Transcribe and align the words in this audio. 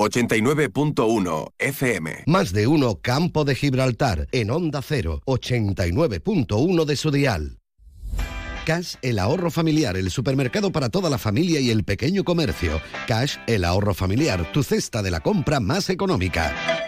89.1 0.00 1.52
FM. 1.58 2.24
Más 2.26 2.54
de 2.54 2.66
uno 2.66 3.00
Campo 3.02 3.44
de 3.44 3.54
Gibraltar 3.54 4.28
en 4.32 4.50
Onda 4.50 4.80
0, 4.80 5.20
89.1 5.26 6.84
de 6.86 6.96
su 6.96 7.10
dial. 7.10 7.58
Cash, 8.64 8.94
el 9.02 9.18
ahorro 9.18 9.50
familiar, 9.50 9.98
el 9.98 10.10
supermercado 10.10 10.72
para 10.72 10.88
toda 10.88 11.10
la 11.10 11.18
familia 11.18 11.60
y 11.60 11.70
el 11.70 11.84
pequeño 11.84 12.24
comercio. 12.24 12.80
Cash, 13.06 13.36
el 13.46 13.62
ahorro 13.62 13.92
familiar, 13.92 14.50
tu 14.52 14.62
cesta 14.62 15.02
de 15.02 15.10
la 15.10 15.20
compra 15.20 15.60
más 15.60 15.90
económica. 15.90 16.79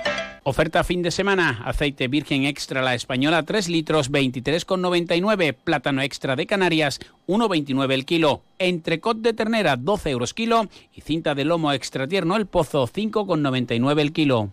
Oferta 0.44 0.82
fin 0.82 1.02
de 1.02 1.12
semana. 1.12 1.62
Aceite 1.64 2.08
virgen 2.08 2.46
extra 2.46 2.82
la 2.82 2.96
española 2.96 3.44
3 3.44 3.68
litros 3.68 4.10
23,99. 4.10 5.54
Plátano 5.54 6.02
extra 6.02 6.34
de 6.34 6.48
Canarias 6.48 6.98
1,29 7.28 7.92
el 7.92 8.04
kilo. 8.04 8.42
Entrecot 8.58 9.18
de 9.18 9.34
ternera 9.34 9.76
12 9.76 10.10
euros 10.10 10.34
kilo. 10.34 10.66
Y 10.92 11.02
cinta 11.02 11.36
de 11.36 11.44
lomo 11.44 11.72
extra 11.72 12.08
tierno 12.08 12.34
el 12.34 12.46
pozo 12.46 12.88
5,99 12.88 14.00
el 14.00 14.12
kilo. 14.12 14.50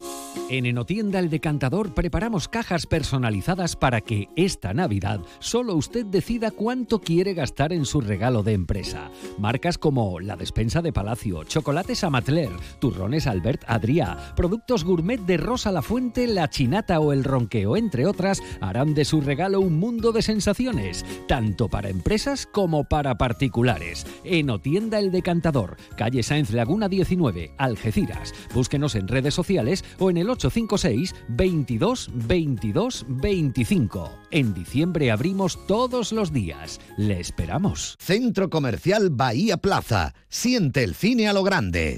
En 0.52 0.68
Enotienda 0.68 1.20
El 1.20 1.30
Decantador 1.30 1.94
preparamos 1.96 2.48
cajas 2.48 2.86
personalizadas 2.86 3.76
para 3.76 4.02
que 4.02 4.30
esta 4.36 4.74
Navidad 4.74 5.22
solo 5.40 5.76
usted 5.76 6.06
decida 6.06 6.52
cuánto 6.52 7.02
quiere 7.02 7.34
gastar 7.34 7.74
en 7.74 7.86
su 7.86 8.02
regalo 8.02 8.44
de 8.44 8.54
empresa. 8.54 9.10
Marcas 9.38 9.78
como 9.78 10.20
la 10.20 10.36
despensa 10.36 10.82
de 10.82 10.94
Palacio, 10.94 11.44
chocolates 11.44 12.04
Amatler, 12.04 12.50
turrones 12.80 13.28
Albert 13.28 13.64
Adrià, 13.68 14.34
productos 14.36 14.84
gourmet 14.84 15.20
de 15.20 15.38
Rosa 15.38 15.72
La 15.72 15.79
Fuente, 15.82 16.28
La 16.28 16.50
Chinata 16.50 17.00
o 17.00 17.14
El 17.14 17.24
Ronqueo, 17.24 17.78
entre 17.78 18.06
otras, 18.06 18.42
harán 18.62 18.94
de 18.94 19.06
su 19.06 19.22
regalo 19.22 19.62
un 19.62 19.80
mundo 19.80 20.12
de 20.12 20.22
sensaciones, 20.22 21.06
tanto 21.28 21.70
para 21.70 21.90
empresas 21.90 22.46
como 22.46 22.84
para 22.84 23.18
particulares. 23.18 24.06
Enotienda 24.24 25.00
El 25.00 25.12
Decantador, 25.12 25.78
calle 25.96 26.24
Sáenz 26.24 26.52
Laguna 26.52 26.90
19, 26.90 27.54
Algeciras. 27.58 28.34
Búsquenos 28.54 28.96
en 28.96 29.08
redes 29.08 29.34
sociales 29.34 29.84
o 30.00 30.10
en 30.10 30.18
el 30.18 30.30
856 30.30 31.16
22 31.30 32.10
22 32.14 33.06
25. 33.08 34.12
En 34.32 34.54
diciembre 34.54 35.12
abrimos 35.12 35.66
todos 35.68 36.12
los 36.12 36.32
días. 36.32 36.80
Le 36.98 37.20
esperamos. 37.20 37.96
Centro 38.00 38.50
Comercial 38.50 39.10
Bahía 39.10 39.58
Plaza. 39.58 40.14
Siente 40.28 40.84
el 40.84 40.96
cine 40.96 41.28
a 41.28 41.34
lo 41.34 41.44
grande. 41.44 41.98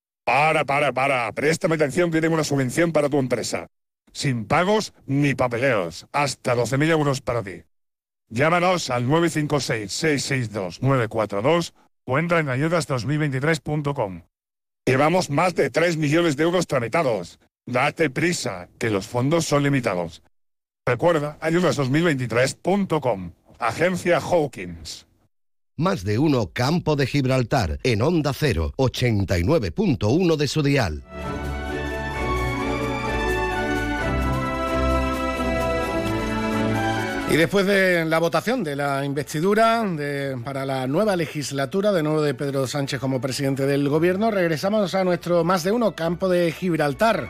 Para, 0.23 0.65
para, 0.65 0.93
para. 0.93 1.31
Préstame 1.31 1.75
atención 1.75 2.09
que 2.11 2.27
una 2.27 2.43
subvención 2.43 2.91
para 2.91 3.09
tu 3.09 3.19
empresa. 3.19 3.67
Sin 4.13 4.45
pagos 4.45 4.93
ni 5.05 5.35
papeleos. 5.35 6.07
Hasta 6.11 6.55
12.000 6.55 6.89
euros 6.89 7.21
para 7.21 7.43
ti. 7.43 7.61
Llámanos 8.29 8.89
al 8.89 9.05
956-662-942 9.07 11.73
o 12.05 12.17
entra 12.17 12.39
en 12.39 12.47
ayudas2023.com. 12.47 14.23
Llevamos 14.85 15.29
más 15.29 15.53
de 15.53 15.69
3 15.69 15.97
millones 15.97 16.37
de 16.37 16.43
euros 16.43 16.65
tramitados. 16.65 17.39
Date 17.65 18.09
prisa, 18.09 18.69
que 18.79 18.89
los 18.89 19.05
fondos 19.07 19.45
son 19.45 19.63
limitados. 19.63 20.23
Recuerda, 20.85 21.37
ayudas2023.com. 21.41 23.33
Agencia 23.59 24.19
Hawkins. 24.19 25.05
Más 25.81 26.03
de 26.03 26.19
uno 26.19 26.51
Campo 26.53 26.95
de 26.95 27.07
Gibraltar 27.07 27.79
en 27.81 28.03
Onda 28.03 28.33
0, 28.33 28.75
89.1 28.77 30.35
de 30.35 30.47
su 30.47 30.61
dial. 30.61 31.03
Y 37.31 37.35
después 37.35 37.65
de 37.65 38.05
la 38.05 38.19
votación 38.19 38.63
de 38.63 38.75
la 38.75 39.03
investidura 39.03 39.83
para 40.43 40.67
la 40.67 40.85
nueva 40.85 41.15
legislatura, 41.15 41.91
de 41.91 42.03
nuevo 42.03 42.21
de 42.21 42.35
Pedro 42.35 42.67
Sánchez 42.67 42.99
como 42.99 43.19
presidente 43.19 43.65
del 43.65 43.89
gobierno, 43.89 44.29
regresamos 44.29 44.93
a 44.93 45.03
nuestro 45.03 45.43
más 45.43 45.63
de 45.63 45.71
uno 45.71 45.95
campo 45.95 46.29
de 46.29 46.51
Gibraltar. 46.51 47.27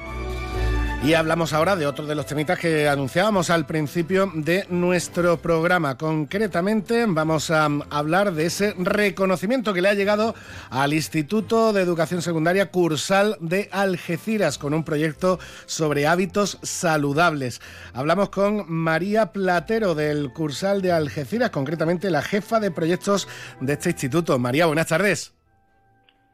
Y 1.04 1.16
hablamos 1.16 1.52
ahora 1.52 1.76
de 1.76 1.88
otro 1.88 2.06
de 2.06 2.14
los 2.14 2.28
temitas 2.28 2.60
que 2.60 2.88
anunciábamos 2.88 3.50
al 3.50 3.66
principio 3.66 4.32
de 4.36 4.68
nuestro 4.70 5.42
programa. 5.42 5.98
Concretamente 5.98 7.06
vamos 7.08 7.50
a 7.50 7.66
hablar 7.90 8.34
de 8.34 8.46
ese 8.46 8.76
reconocimiento 8.78 9.74
que 9.74 9.82
le 9.82 9.90
ha 9.90 9.96
llegado 9.96 10.36
al 10.70 10.94
Instituto 10.94 11.74
de 11.74 11.82
Educación 11.82 12.22
Secundaria 12.22 12.70
Cursal 12.70 13.36
de 13.40 13.68
Algeciras 13.72 14.60
con 14.60 14.76
un 14.76 14.84
proyecto 14.84 15.40
sobre 15.66 16.06
hábitos 16.06 16.60
saludables. 16.62 17.62
Hablamos 17.94 18.30
con 18.30 18.72
María 18.72 19.32
Platero 19.32 19.96
del 19.96 20.32
Cursal 20.32 20.84
de 20.84 20.92
Algeciras, 20.92 21.50
concretamente 21.50 22.12
la 22.12 22.22
jefa 22.22 22.60
de 22.60 22.70
proyectos 22.70 23.28
de 23.60 23.74
este 23.74 23.90
instituto. 23.90 24.38
María, 24.38 24.68
buenas 24.68 24.88
tardes. 24.88 25.34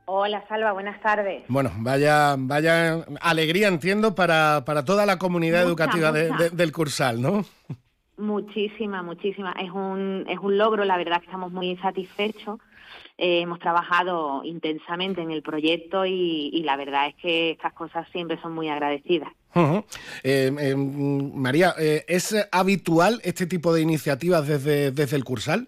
Hola, 0.09 0.41
Salva, 0.47 0.71
buenas 0.71 1.01
tardes. 1.01 1.43
Bueno, 1.49 1.69
vaya, 1.79 2.35
vaya 2.37 3.03
alegría, 3.19 3.67
entiendo, 3.67 4.15
para, 4.15 4.63
para 4.63 4.85
toda 4.85 5.05
la 5.05 5.19
comunidad 5.19 5.63
educativa 5.63 6.13
del 6.13 6.71
Cursal, 6.71 7.21
¿no? 7.21 7.43
Muchísima, 8.15 9.03
muchísima. 9.03 9.51
Es 9.61 9.69
un, 9.69 10.23
es 10.29 10.39
un 10.39 10.57
logro, 10.57 10.85
la 10.85 10.95
verdad 10.95 11.19
que 11.19 11.25
estamos 11.25 11.51
muy 11.51 11.75
satisfechos. 11.77 12.57
Eh, 13.17 13.41
hemos 13.41 13.59
trabajado 13.59 14.45
intensamente 14.45 15.21
en 15.21 15.29
el 15.29 15.41
proyecto 15.41 16.05
y, 16.05 16.61
la 16.63 16.77
verdad 16.77 17.07
es 17.09 17.15
que 17.15 17.51
estas 17.51 17.73
cosas 17.73 18.07
siempre 18.13 18.39
son 18.41 18.53
muy 18.53 18.69
agradecidas. 18.69 19.33
Eh, 20.23 20.55
eh, 20.57 20.75
María, 20.77 21.75
¿es 21.77 22.33
habitual 22.53 23.19
este 23.25 23.45
tipo 23.45 23.73
de 23.73 23.81
iniciativas 23.81 24.47
desde, 24.47 24.91
desde 24.91 25.17
el 25.17 25.25
Cursal? 25.25 25.67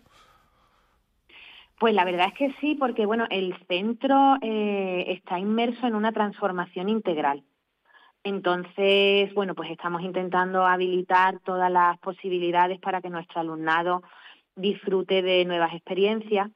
Pues 1.79 1.94
la 1.94 2.03
verdad 2.03 2.28
es 2.28 2.34
que 2.34 2.53
sí, 2.59 2.75
porque 2.75 3.06
bueno, 3.06 3.25
el 3.29 3.56
centro 3.67 4.35
eh, 4.41 5.06
está 5.07 5.40
inmerso 5.40 5.88
en 5.88 5.95
una 5.95 6.12
transformación 6.12 6.90
integral. 6.90 7.44
Entonces, 8.23 9.34
bueno, 9.34 9.56
pues 9.56 9.72
estamos 9.72 10.01
intentando 10.01 10.66
habilitar 10.66 11.39
todas 11.39 11.72
las 11.72 11.97
posibilidades 12.00 12.79
para 12.79 13.01
que 13.01 13.09
nuestro 13.09 13.39
alumnado 13.39 14.03
disfrute 14.57 15.22
de 15.22 15.45
nuevas 15.45 15.73
experiencias 15.73 16.50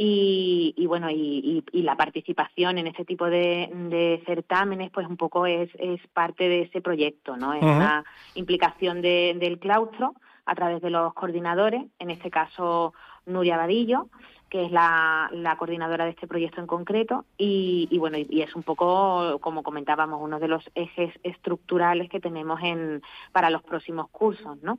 y, 0.00 0.84
bueno, 0.86 1.10
y, 1.10 1.64
la 1.72 1.96
participación 1.96 2.78
en 2.78 2.86
este 2.86 3.04
tipo 3.04 3.24
de, 3.24 4.22
certámenes, 4.26 4.90
pues 4.90 5.08
un 5.08 5.16
poco 5.16 5.46
es, 5.46 5.70
es, 5.78 6.00
parte 6.12 6.48
de 6.48 6.62
ese 6.62 6.80
proyecto, 6.80 7.36
¿no? 7.36 7.54
Es 7.54 7.62
una 7.62 8.04
implicación 8.34 9.02
del 9.02 9.58
claustro 9.58 10.14
a 10.46 10.54
través 10.54 10.82
de 10.82 10.90
los 10.90 11.14
coordinadores, 11.14 11.84
en 11.98 12.10
este 12.10 12.30
caso 12.30 12.92
Nuria 13.26 13.56
Vadillo, 13.56 14.08
que 14.48 14.64
es 14.64 14.72
la, 14.72 15.30
coordinadora 15.58 16.04
de 16.04 16.10
este 16.10 16.26
proyecto 16.26 16.60
en 16.60 16.66
concreto, 16.66 17.24
y, 17.36 17.96
bueno, 17.98 18.18
y, 18.18 18.42
es 18.42 18.54
un 18.54 18.62
poco, 18.62 19.38
como 19.40 19.62
comentábamos, 19.62 20.20
uno 20.22 20.38
de 20.38 20.48
los 20.48 20.64
ejes 20.74 21.12
estructurales 21.22 22.08
que 22.10 22.20
tenemos 22.20 22.60
en, 22.62 23.02
para 23.32 23.50
los 23.50 23.62
próximos 23.62 24.08
cursos, 24.10 24.58
¿no? 24.62 24.78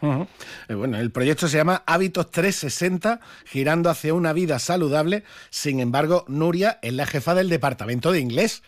Eh, 0.00 0.74
bueno, 0.74 0.96
el 0.98 1.10
proyecto 1.10 1.48
se 1.48 1.56
llama 1.56 1.82
Hábitos 1.86 2.30
360, 2.30 3.20
girando 3.44 3.90
hacia 3.90 4.14
una 4.14 4.32
vida 4.32 4.58
saludable. 4.58 5.24
Sin 5.50 5.80
embargo, 5.80 6.24
Nuria 6.28 6.78
es 6.82 6.92
la 6.92 7.06
jefa 7.06 7.34
del 7.34 7.48
departamento 7.48 8.12
de 8.12 8.20
inglés. 8.20 8.62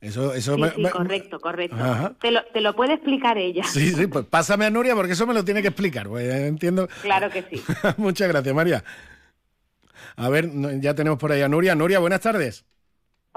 Eso, 0.00 0.34
eso 0.34 0.54
sí, 0.54 0.82
correcto, 0.92 1.40
correcto. 1.40 1.76
Te 2.20 2.30
lo, 2.30 2.44
te 2.52 2.60
lo, 2.60 2.76
puede 2.76 2.94
explicar 2.94 3.38
ella. 3.38 3.64
Sí, 3.64 3.92
sí, 3.92 4.06
pues 4.06 4.26
pásame 4.26 4.66
a 4.66 4.70
Nuria 4.70 4.94
porque 4.94 5.14
eso 5.14 5.26
me 5.26 5.34
lo 5.34 5.44
tiene 5.44 5.62
que 5.62 5.68
explicar. 5.68 6.06
Pues, 6.06 6.32
entiendo. 6.32 6.86
Claro 7.02 7.30
que 7.30 7.42
sí. 7.42 7.62
Muchas 7.96 8.28
gracias, 8.28 8.54
María. 8.54 8.84
A 10.16 10.28
ver, 10.28 10.50
ya 10.80 10.94
tenemos 10.94 11.18
por 11.18 11.32
ahí 11.32 11.42
a 11.42 11.48
Nuria. 11.48 11.74
Nuria, 11.74 11.98
buenas 11.98 12.20
tardes. 12.20 12.64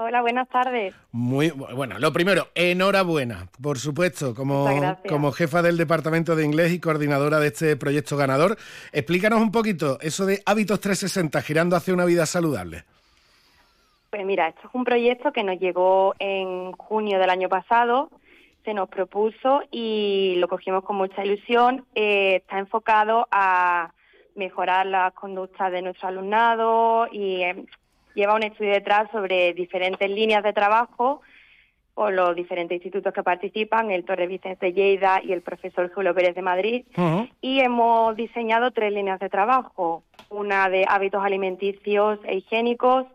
Hola, 0.02 0.22
buenas 0.22 0.48
tardes. 0.48 0.94
Muy 1.12 1.50
bueno, 1.50 1.98
lo 1.98 2.10
primero, 2.10 2.48
enhorabuena, 2.54 3.48
por 3.62 3.78
supuesto, 3.78 4.34
como, 4.34 4.66
como 5.06 5.30
jefa 5.30 5.60
del 5.60 5.76
Departamento 5.76 6.34
de 6.34 6.46
Inglés 6.46 6.72
y 6.72 6.80
coordinadora 6.80 7.38
de 7.38 7.48
este 7.48 7.76
proyecto 7.76 8.16
ganador. 8.16 8.56
Explícanos 8.92 9.42
un 9.42 9.52
poquito 9.52 9.98
eso 10.00 10.24
de 10.24 10.42
hábitos 10.46 10.80
360, 10.80 11.42
girando 11.42 11.76
hacia 11.76 11.92
una 11.92 12.06
vida 12.06 12.24
saludable. 12.24 12.84
Pues 14.08 14.24
mira, 14.24 14.48
esto 14.48 14.68
es 14.68 14.74
un 14.74 14.84
proyecto 14.84 15.32
que 15.32 15.44
nos 15.44 15.60
llegó 15.60 16.14
en 16.18 16.72
junio 16.72 17.18
del 17.18 17.28
año 17.28 17.50
pasado, 17.50 18.08
se 18.64 18.72
nos 18.72 18.88
propuso 18.88 19.62
y 19.70 20.36
lo 20.38 20.48
cogimos 20.48 20.82
con 20.82 20.96
mucha 20.96 21.22
ilusión. 21.22 21.84
Eh, 21.94 22.36
está 22.36 22.58
enfocado 22.58 23.28
a 23.30 23.92
mejorar 24.34 24.86
las 24.86 25.12
conductas 25.14 25.72
de 25.72 25.82
nuestro 25.82 26.08
alumnado 26.08 27.06
y 27.10 27.42
eh, 27.42 27.64
lleva 28.14 28.34
un 28.34 28.42
estudio 28.42 28.72
detrás 28.72 29.10
sobre 29.10 29.52
diferentes 29.54 30.10
líneas 30.10 30.42
de 30.42 30.52
trabajo 30.52 31.20
o 31.94 32.10
los 32.10 32.34
diferentes 32.34 32.76
institutos 32.76 33.12
que 33.12 33.22
participan, 33.22 33.90
el 33.90 34.04
Torre 34.04 34.26
Vicente 34.26 34.66
de 34.66 34.72
Lleida 34.72 35.20
y 35.22 35.32
el 35.32 35.42
profesor 35.42 35.92
Julio 35.92 36.14
Pérez 36.14 36.34
de 36.34 36.42
Madrid. 36.42 36.86
Y 37.40 37.60
hemos 37.60 38.16
diseñado 38.16 38.70
tres 38.70 38.92
líneas 38.92 39.20
de 39.20 39.28
trabajo, 39.28 40.02
una 40.30 40.68
de 40.68 40.86
hábitos 40.88 41.22
alimenticios 41.22 42.18
e 42.24 42.36
higiénicos, 42.36 43.06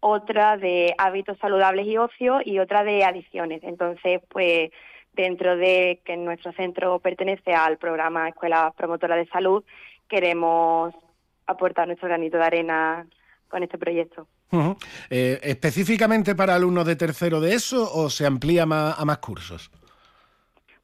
otra 0.00 0.56
de 0.56 0.94
hábitos 0.96 1.36
saludables 1.38 1.86
y 1.86 1.98
ocio 1.98 2.40
y 2.44 2.58
otra 2.58 2.82
de 2.82 3.04
adicciones. 3.04 3.62
Entonces, 3.62 4.22
pues 4.28 4.70
dentro 5.12 5.56
de 5.56 6.00
que 6.04 6.16
nuestro 6.16 6.52
centro 6.52 6.98
pertenece 6.98 7.52
al 7.52 7.76
programa 7.76 8.28
Escuela 8.28 8.72
Promotora 8.76 9.16
de 9.16 9.26
Salud, 9.26 9.64
queremos 10.10 10.92
aportar 11.46 11.86
nuestro 11.86 12.08
granito 12.08 12.36
de 12.36 12.44
arena 12.44 13.06
con 13.48 13.62
este 13.62 13.78
proyecto. 13.78 14.26
Eh, 15.10 15.38
¿Específicamente 15.42 16.34
para 16.34 16.54
alumnos 16.54 16.84
de 16.86 16.96
tercero 16.96 17.40
de 17.40 17.54
eso 17.54 17.88
o 17.94 18.10
se 18.10 18.26
amplía 18.26 18.64
a 18.64 19.04
más 19.04 19.18
cursos? 19.18 19.70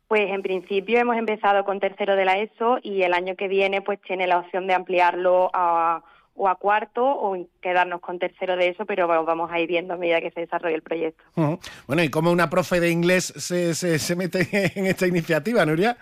Pues 0.09 0.31
en 0.31 0.43
principio 0.43 0.99
hemos 0.99 1.17
empezado 1.17 1.65
con 1.65 1.81
tercero 1.81 2.15
de 2.15 2.25
la 2.25 2.39
ESO 2.39 2.79
y 2.83 3.03
el 3.03 3.13
año 3.13 3.35
que 3.35 3.49
viene 3.49 3.83
pues 3.83 4.01
tiene 4.01 4.29
la 4.29 4.39
opción 4.39 4.69
de 4.69 4.75
ampliarlo 4.75 5.51
a 5.53 6.03
o 6.37 6.49
a 6.49 6.57
cuarto 6.57 7.03
o 7.03 7.37
quedarnos 7.61 8.01
con 8.01 8.19
tercero 8.19 8.57
de 8.57 8.69
eso, 8.69 8.85
pero 8.85 9.09
vamos 9.09 9.51
a 9.51 9.59
ir 9.59 9.69
viendo 9.69 9.95
a 9.95 9.97
medida 9.97 10.21
que 10.21 10.31
se 10.31 10.41
desarrolle 10.41 10.75
el 10.75 10.83
proyecto. 10.83 11.25
Bueno, 11.87 12.03
¿y 12.03 12.11
cómo 12.11 12.31
una 12.31 12.51
profe 12.51 12.79
de 12.79 12.91
inglés 12.91 13.33
se, 13.37 13.75
se, 13.75 13.99
se 13.99 14.17
mete 14.17 14.47
en 14.79 14.87
esta 14.87 15.07
iniciativa, 15.07 15.65
Nuria? 15.65 15.97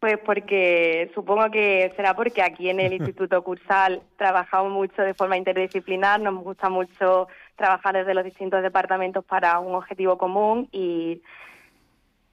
Pues 0.00 0.18
porque 0.24 1.10
supongo 1.14 1.50
que 1.50 1.92
será 1.94 2.16
porque 2.16 2.42
aquí 2.42 2.70
en 2.70 2.80
el 2.80 2.92
Instituto 2.94 3.44
Cursal 3.44 4.02
trabajamos 4.16 4.72
mucho 4.72 5.02
de 5.02 5.14
forma 5.14 5.36
interdisciplinar, 5.36 6.20
nos 6.20 6.42
gusta 6.42 6.68
mucho 6.68 7.28
trabajar 7.56 7.94
desde 7.94 8.14
los 8.14 8.24
distintos 8.24 8.62
departamentos 8.62 9.24
para 9.24 9.58
un 9.58 9.74
objetivo 9.74 10.16
común 10.16 10.68
y 10.72 11.20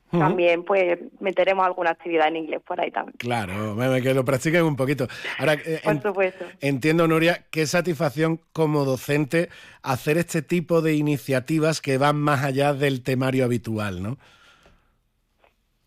también 0.09 0.63
pues 0.63 0.99
meteremos 1.19 1.65
alguna 1.65 1.89
actividad 1.89 2.29
en 2.29 2.37
inglés 2.37 2.61
por 2.65 2.79
ahí 2.79 2.91
también. 2.91 3.17
Claro, 3.17 3.75
que 4.01 4.13
lo 4.13 4.23
practiquen 4.23 4.63
un 4.63 4.77
poquito. 4.77 5.07
Ahora, 5.37 5.53
eh, 5.53 5.81
por 5.83 6.01
supuesto. 6.01 6.45
Entiendo, 6.61 7.07
Nuria, 7.07 7.45
qué 7.51 7.67
satisfacción 7.67 8.39
como 8.53 8.85
docente 8.85 9.49
hacer 9.83 10.17
este 10.17 10.41
tipo 10.41 10.81
de 10.81 10.95
iniciativas 10.95 11.81
que 11.81 11.97
van 11.97 12.15
más 12.15 12.43
allá 12.45 12.73
del 12.73 13.03
temario 13.03 13.43
habitual, 13.43 14.01
¿no? 14.01 14.17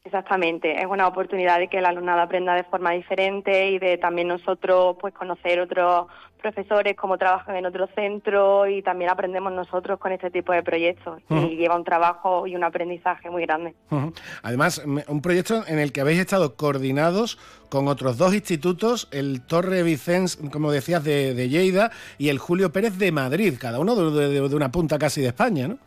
Exactamente, 0.02 0.81
es 0.81 0.87
una 0.87 1.06
oportunidad 1.06 1.58
de 1.58 1.69
que 1.69 1.76
el 1.76 1.85
alumnado 1.85 2.23
aprenda 2.23 2.55
de 2.55 2.64
forma 2.64 2.93
diferente 2.93 3.70
y 3.70 3.79
de 3.79 3.99
también 3.99 4.29
nosotros 4.29 4.97
pues 4.99 5.12
conocer 5.12 5.61
otros 5.61 6.06
profesores 6.41 6.97
cómo 6.97 7.19
trabajan 7.19 7.55
en 7.56 7.67
otro 7.67 7.87
centro 7.94 8.67
y 8.67 8.81
también 8.81 9.11
aprendemos 9.11 9.52
nosotros 9.52 9.99
con 9.99 10.12
este 10.12 10.31
tipo 10.31 10.55
de 10.55 10.62
proyectos 10.62 11.20
y 11.29 11.56
lleva 11.56 11.76
un 11.76 11.85
trabajo 11.85 12.47
y 12.47 12.56
un 12.56 12.64
aprendizaje 12.64 13.29
muy 13.29 13.43
grande. 13.43 13.75
Además, 14.43 14.82
un 14.85 15.20
proyecto 15.20 15.67
en 15.67 15.79
el 15.79 15.93
que 15.93 16.00
habéis 16.00 16.20
estado 16.20 16.56
coordinados 16.56 17.38
con 17.69 17.87
otros 17.87 18.17
dos 18.17 18.35
institutos, 18.35 19.06
el 19.12 19.46
Torre 19.46 19.82
Vicens, 19.82 20.38
como 20.50 20.73
decías, 20.73 21.05
de, 21.05 21.49
Lleida 21.50 21.91
y 22.17 22.31
el 22.31 22.38
Julio 22.38 22.73
Pérez 22.73 22.96
de 22.96 23.12
Madrid, 23.12 23.55
cada 23.61 23.79
uno 23.79 23.94
de 23.94 24.55
una 24.55 24.73
punta 24.73 24.99
casi 24.99 25.20
de 25.20 25.29
España, 25.29 25.69
¿no? 25.69 25.79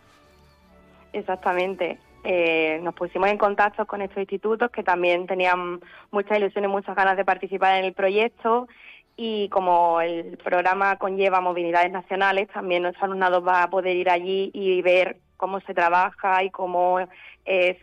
Exactamente. 1.13 1.97
Eh, 2.23 2.79
nos 2.81 2.93
pusimos 2.95 3.29
en 3.29 3.37
contacto 3.37 3.85
con 3.85 4.01
estos 4.01 4.19
institutos 4.19 4.71
que 4.71 4.83
también 4.83 5.27
tenían 5.27 5.81
muchas 6.11 6.37
ilusiones, 6.37 6.71
muchas 6.71 6.95
ganas 6.95 7.17
de 7.17 7.25
participar 7.25 7.77
en 7.77 7.85
el 7.85 7.93
proyecto 7.93 8.67
y 9.15 9.49
como 9.49 10.01
el 10.01 10.37
programa 10.37 10.97
conlleva 10.97 11.41
movilidades 11.41 11.91
nacionales, 11.91 12.47
también 12.49 12.83
nuestro 12.83 13.05
alumnado 13.05 13.41
va 13.43 13.63
a 13.63 13.69
poder 13.69 13.95
ir 13.95 14.09
allí 14.09 14.51
y 14.53 14.81
ver 14.81 15.17
cómo 15.37 15.59
se 15.61 15.73
trabaja 15.73 16.43
y 16.43 16.49
cómo 16.49 16.99
es 17.45 17.77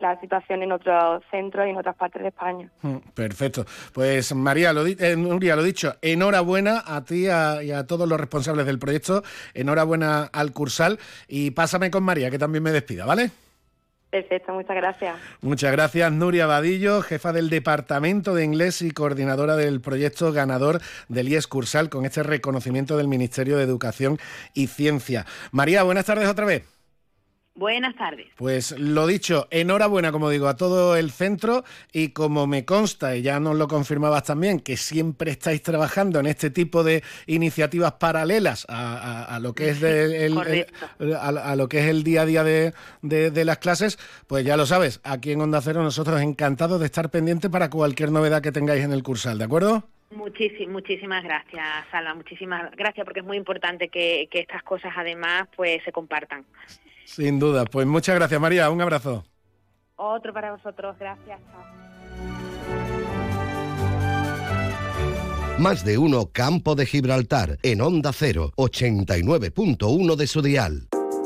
la 0.00 0.18
situación 0.20 0.62
en 0.64 0.72
otros 0.72 1.22
centros 1.30 1.66
y 1.66 1.70
en 1.70 1.76
otras 1.76 1.94
partes 1.94 2.22
de 2.22 2.28
España. 2.28 2.68
Mm, 2.80 2.96
perfecto. 3.14 3.64
Pues 3.92 4.34
María, 4.34 4.72
lo, 4.72 4.84
eh, 4.86 5.16
lo 5.16 5.62
dicho, 5.62 5.94
enhorabuena 6.02 6.82
a 6.84 7.04
ti 7.04 7.26
y 7.26 7.28
a 7.28 7.86
todos 7.86 8.08
los 8.08 8.18
responsables 8.18 8.66
del 8.66 8.80
proyecto, 8.80 9.22
enhorabuena 9.54 10.24
al 10.32 10.52
Cursal 10.52 10.98
y 11.28 11.52
pásame 11.52 11.90
con 11.90 12.02
María, 12.02 12.30
que 12.30 12.38
también 12.38 12.64
me 12.64 12.72
despida, 12.72 13.06
¿vale? 13.06 13.30
Perfecto, 14.12 14.52
muchas 14.52 14.76
gracias. 14.76 15.16
Muchas 15.40 15.72
gracias, 15.72 16.12
Nuria 16.12 16.44
Vadillo, 16.46 17.00
jefa 17.00 17.32
del 17.32 17.48
Departamento 17.48 18.34
de 18.34 18.44
Inglés 18.44 18.82
y 18.82 18.90
coordinadora 18.90 19.56
del 19.56 19.80
proyecto 19.80 20.30
ganador 20.32 20.82
del 21.08 21.30
IES 21.30 21.46
Cursal, 21.46 21.88
con 21.88 22.04
este 22.04 22.22
reconocimiento 22.22 22.98
del 22.98 23.08
Ministerio 23.08 23.56
de 23.56 23.64
Educación 23.64 24.18
y 24.52 24.66
Ciencia. 24.66 25.24
María, 25.50 25.82
buenas 25.82 26.04
tardes 26.04 26.28
otra 26.28 26.44
vez. 26.44 26.62
Buenas 27.54 27.94
tardes. 27.96 28.28
Pues 28.36 28.72
lo 28.78 29.06
dicho, 29.06 29.46
enhorabuena, 29.50 30.10
como 30.10 30.30
digo, 30.30 30.48
a 30.48 30.56
todo 30.56 30.96
el 30.96 31.10
centro 31.10 31.64
y 31.92 32.08
como 32.08 32.46
me 32.46 32.64
consta, 32.64 33.14
y 33.14 33.20
ya 33.20 33.40
nos 33.40 33.56
lo 33.56 33.68
confirmabas 33.68 34.24
también, 34.24 34.58
que 34.58 34.78
siempre 34.78 35.32
estáis 35.32 35.62
trabajando 35.62 36.18
en 36.18 36.26
este 36.26 36.48
tipo 36.50 36.82
de 36.82 37.02
iniciativas 37.26 37.92
paralelas 37.92 38.64
a, 38.70 39.38
lo 39.42 39.54
que 39.54 39.68
es 39.68 39.82
el, 39.82 40.38
a, 41.20 41.56
lo 41.56 41.68
que 41.68 41.80
es 41.80 41.86
el 41.88 42.04
día 42.04 42.22
a 42.22 42.26
día 42.26 42.42
de, 42.42 42.72
de, 43.02 43.44
las 43.44 43.58
clases, 43.58 43.98
pues 44.26 44.46
ya 44.46 44.56
lo 44.56 44.64
sabes, 44.64 45.00
aquí 45.04 45.32
en 45.32 45.42
Onda 45.42 45.60
Cero 45.60 45.82
nosotros 45.82 46.22
encantados 46.22 46.80
de 46.80 46.86
estar 46.86 47.10
pendientes 47.10 47.50
para 47.50 47.68
cualquier 47.68 48.12
novedad 48.12 48.40
que 48.40 48.52
tengáis 48.52 48.82
en 48.82 48.92
el 48.92 49.02
cursal, 49.02 49.36
¿de 49.36 49.44
acuerdo? 49.44 49.84
muchísimas 50.12 51.24
gracias, 51.24 51.66
Salva, 51.90 52.14
muchísimas 52.14 52.70
gracias 52.76 53.04
porque 53.04 53.20
es 53.20 53.26
muy 53.26 53.36
importante 53.36 53.88
que, 53.88 54.28
que 54.30 54.40
estas 54.40 54.62
cosas 54.62 54.92
además 54.96 55.48
pues 55.54 55.82
se 55.84 55.92
compartan. 55.92 56.44
Sin 57.14 57.38
duda. 57.38 57.66
Pues 57.66 57.86
muchas 57.86 58.14
gracias, 58.14 58.40
María. 58.40 58.70
Un 58.70 58.80
abrazo. 58.80 59.24
Otro 59.96 60.32
para 60.32 60.52
vosotros. 60.52 60.96
Gracias. 60.98 61.40
Más 65.58 65.84
de 65.84 65.98
uno 65.98 66.30
Campo 66.32 66.74
de 66.74 66.86
Gibraltar 66.86 67.58
en 67.62 67.82
Onda 67.82 68.12
0, 68.12 68.52
89.1 68.56 70.16
de 70.16 70.26
su 70.26 70.40
dial. 70.40 70.88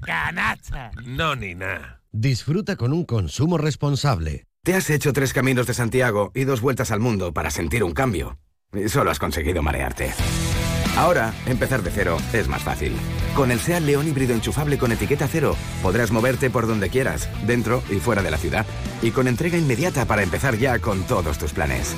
Canasta. 0.00 0.92
No, 1.04 1.34
ni 1.34 1.56
nada. 1.56 2.02
Disfruta 2.12 2.76
con 2.76 2.92
un 2.92 3.04
consumo 3.04 3.58
responsable. 3.58 4.44
Te 4.62 4.76
has 4.76 4.90
hecho 4.90 5.12
tres 5.12 5.32
caminos 5.32 5.66
de 5.66 5.74
Santiago 5.74 6.30
y 6.36 6.44
dos 6.44 6.60
vueltas 6.60 6.92
al 6.92 7.00
mundo 7.00 7.32
para 7.32 7.50
sentir 7.50 7.82
un 7.82 7.94
cambio. 7.94 8.38
Y 8.72 8.88
solo 8.88 9.10
has 9.10 9.18
conseguido 9.18 9.60
marearte. 9.60 10.12
Ahora, 10.96 11.32
empezar 11.46 11.82
de 11.82 11.90
cero 11.90 12.18
es 12.32 12.48
más 12.48 12.62
fácil. 12.62 12.92
Con 13.34 13.50
el 13.50 13.60
SEAT 13.60 13.82
León 13.82 14.06
híbrido 14.06 14.34
enchufable 14.34 14.76
con 14.76 14.92
etiqueta 14.92 15.26
cero, 15.26 15.56
podrás 15.82 16.10
moverte 16.12 16.50
por 16.50 16.66
donde 16.66 16.90
quieras, 16.90 17.28
dentro 17.46 17.82
y 17.90 17.94
fuera 17.94 18.22
de 18.22 18.30
la 18.30 18.36
ciudad. 18.36 18.66
Y 19.00 19.10
con 19.10 19.26
entrega 19.26 19.56
inmediata 19.56 20.04
para 20.04 20.22
empezar 20.22 20.58
ya 20.58 20.78
con 20.78 21.02
todos 21.04 21.38
tus 21.38 21.52
planes. 21.52 21.94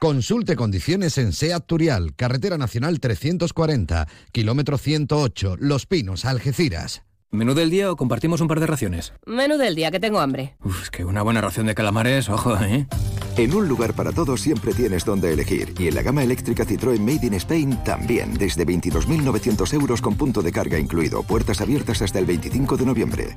Consulte 0.00 0.56
condiciones 0.56 1.16
en 1.16 1.32
SEAT 1.32 1.64
Turial, 1.64 2.14
Carretera 2.16 2.58
Nacional 2.58 2.98
340, 2.98 4.08
kilómetro 4.32 4.76
108, 4.76 5.56
Los 5.60 5.86
Pinos, 5.86 6.24
Algeciras. 6.24 7.04
¿Menú 7.30 7.54
del 7.54 7.70
día 7.70 7.90
o 7.90 7.96
compartimos 7.96 8.40
un 8.40 8.48
par 8.48 8.58
de 8.58 8.66
raciones? 8.66 9.14
Menú 9.26 9.58
del 9.58 9.76
día, 9.76 9.92
que 9.92 10.00
tengo 10.00 10.18
hambre. 10.18 10.56
Uf, 10.62 10.82
es 10.82 10.90
que 10.90 11.04
una 11.04 11.22
buena 11.22 11.40
ración 11.40 11.66
de 11.66 11.74
calamares, 11.76 12.28
ojo, 12.28 12.58
¿eh? 12.62 12.88
En 13.36 13.54
un 13.54 13.66
lugar 13.66 13.94
para 13.94 14.12
todos 14.12 14.42
siempre 14.42 14.74
tienes 14.74 15.06
donde 15.06 15.32
elegir. 15.32 15.74
Y 15.78 15.88
en 15.88 15.94
la 15.94 16.02
gama 16.02 16.22
eléctrica 16.22 16.66
Citroën 16.66 17.00
Made 17.00 17.26
in 17.26 17.34
Spain 17.34 17.78
también, 17.82 18.34
desde 18.34 18.66
22.900 18.66 19.72
euros 19.72 20.02
con 20.02 20.16
punto 20.16 20.42
de 20.42 20.52
carga 20.52 20.78
incluido. 20.78 21.22
Puertas 21.22 21.62
abiertas 21.62 22.02
hasta 22.02 22.18
el 22.18 22.26
25 22.26 22.76
de 22.76 22.86
noviembre. 22.86 23.36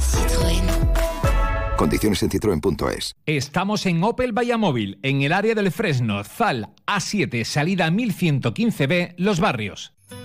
Citroën. 0.00 0.64
Condiciones 1.76 2.22
en 2.22 2.30
citroen.es. 2.30 3.14
Estamos 3.26 3.86
en 3.86 4.02
Opel 4.02 4.32
Vallamóvil, 4.32 4.98
en 5.02 5.22
el 5.22 5.32
área 5.32 5.54
del 5.54 5.70
Fresno, 5.70 6.22
Zal, 6.24 6.70
A7, 6.86 7.44
salida 7.44 7.90
1115B, 7.90 9.14
Los 9.16 9.38
Barrios. 9.38 9.93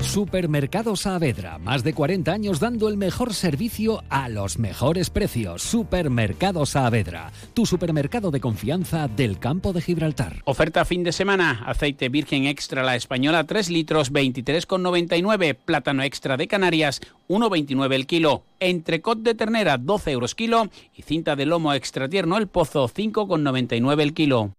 Supermercado 0.00 0.96
Saavedra, 0.96 1.58
más 1.58 1.82
de 1.82 1.92
40 1.92 2.32
años 2.32 2.60
dando 2.60 2.88
el 2.88 2.96
mejor 2.96 3.34
servicio 3.34 4.02
a 4.08 4.28
los 4.28 4.58
mejores 4.58 5.10
precios. 5.10 5.62
Supermercado 5.62 6.64
Saavedra, 6.66 7.32
tu 7.52 7.66
supermercado 7.66 8.30
de 8.30 8.40
confianza 8.40 9.08
del 9.08 9.38
campo 9.38 9.72
de 9.72 9.82
Gibraltar. 9.82 10.40
Oferta 10.44 10.84
fin 10.84 11.02
de 11.04 11.12
semana, 11.12 11.62
aceite 11.66 12.08
virgen 12.08 12.46
extra 12.46 12.82
la 12.82 12.96
española 12.96 13.44
3 13.44 13.70
litros 13.70 14.12
23,99, 14.12 15.56
plátano 15.56 16.02
extra 16.02 16.36
de 16.36 16.48
Canarias 16.48 17.00
1,29 17.28 17.94
el 17.94 18.06
kilo, 18.06 18.44
entrecot 18.60 19.18
de 19.18 19.34
ternera 19.34 19.78
12 19.78 20.12
euros 20.12 20.34
kilo 20.34 20.68
y 20.94 21.02
cinta 21.02 21.36
de 21.36 21.44
lomo 21.44 21.74
extra 21.74 22.08
tierno 22.08 22.38
el 22.38 22.48
pozo 22.48 22.88
5,99 22.88 24.00
el 24.00 24.14
kilo. 24.14 24.54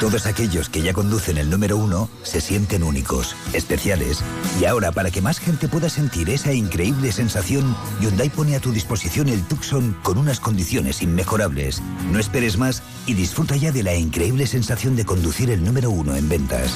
Todos 0.00 0.24
aquellos 0.24 0.70
que 0.70 0.80
ya 0.80 0.94
conducen 0.94 1.36
el 1.36 1.50
número 1.50 1.76
uno 1.76 2.08
se 2.22 2.40
sienten 2.40 2.82
únicos, 2.82 3.36
especiales. 3.52 4.24
Y 4.58 4.64
ahora, 4.64 4.92
para 4.92 5.10
que 5.10 5.20
más 5.20 5.38
gente 5.38 5.68
pueda 5.68 5.90
sentir 5.90 6.30
esa 6.30 6.54
increíble 6.54 7.12
sensación, 7.12 7.76
Hyundai 8.00 8.30
pone 8.30 8.56
a 8.56 8.60
tu 8.60 8.72
disposición 8.72 9.28
el 9.28 9.46
Tucson 9.46 9.94
con 10.02 10.16
unas 10.16 10.40
condiciones 10.40 11.02
inmejorables. 11.02 11.82
No 12.10 12.18
esperes 12.18 12.56
más 12.56 12.82
y 13.06 13.12
disfruta 13.12 13.56
ya 13.56 13.72
de 13.72 13.82
la 13.82 13.94
increíble 13.94 14.46
sensación 14.46 14.96
de 14.96 15.04
conducir 15.04 15.50
el 15.50 15.62
número 15.62 15.90
uno 15.90 16.16
en 16.16 16.30
ventas. 16.30 16.74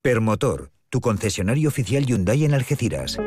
Permotor, 0.00 0.70
tu 0.90 1.00
concesionario 1.00 1.70
oficial 1.70 2.06
Hyundai 2.06 2.44
en 2.44 2.54
Algeciras. 2.54 3.18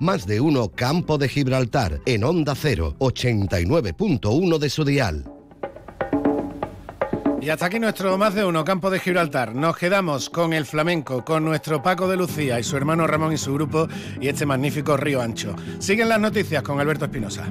Más 0.00 0.26
de 0.26 0.42
uno 0.42 0.68
Campo 0.68 1.16
de 1.16 1.30
Gibraltar, 1.30 2.02
en 2.04 2.24
Onda 2.24 2.54
0, 2.54 2.96
89.1 2.98 4.58
de 4.58 4.68
su 4.68 4.84
dial. 4.84 5.37
Y 7.48 7.50
hasta 7.50 7.64
aquí 7.64 7.78
nuestro 7.78 8.18
más 8.18 8.34
de 8.34 8.44
uno 8.44 8.62
campo 8.62 8.90
de 8.90 9.00
Gibraltar. 9.00 9.54
Nos 9.54 9.74
quedamos 9.74 10.28
con 10.28 10.52
el 10.52 10.66
flamenco, 10.66 11.24
con 11.24 11.46
nuestro 11.46 11.82
Paco 11.82 12.06
de 12.06 12.14
Lucía 12.14 12.60
y 12.60 12.62
su 12.62 12.76
hermano 12.76 13.06
Ramón 13.06 13.32
y 13.32 13.38
su 13.38 13.54
grupo 13.54 13.88
y 14.20 14.28
este 14.28 14.44
magnífico 14.44 14.98
Río 14.98 15.22
Ancho. 15.22 15.56
Siguen 15.78 16.10
las 16.10 16.20
noticias 16.20 16.62
con 16.62 16.78
Alberto 16.78 17.06
Espinosa. 17.06 17.50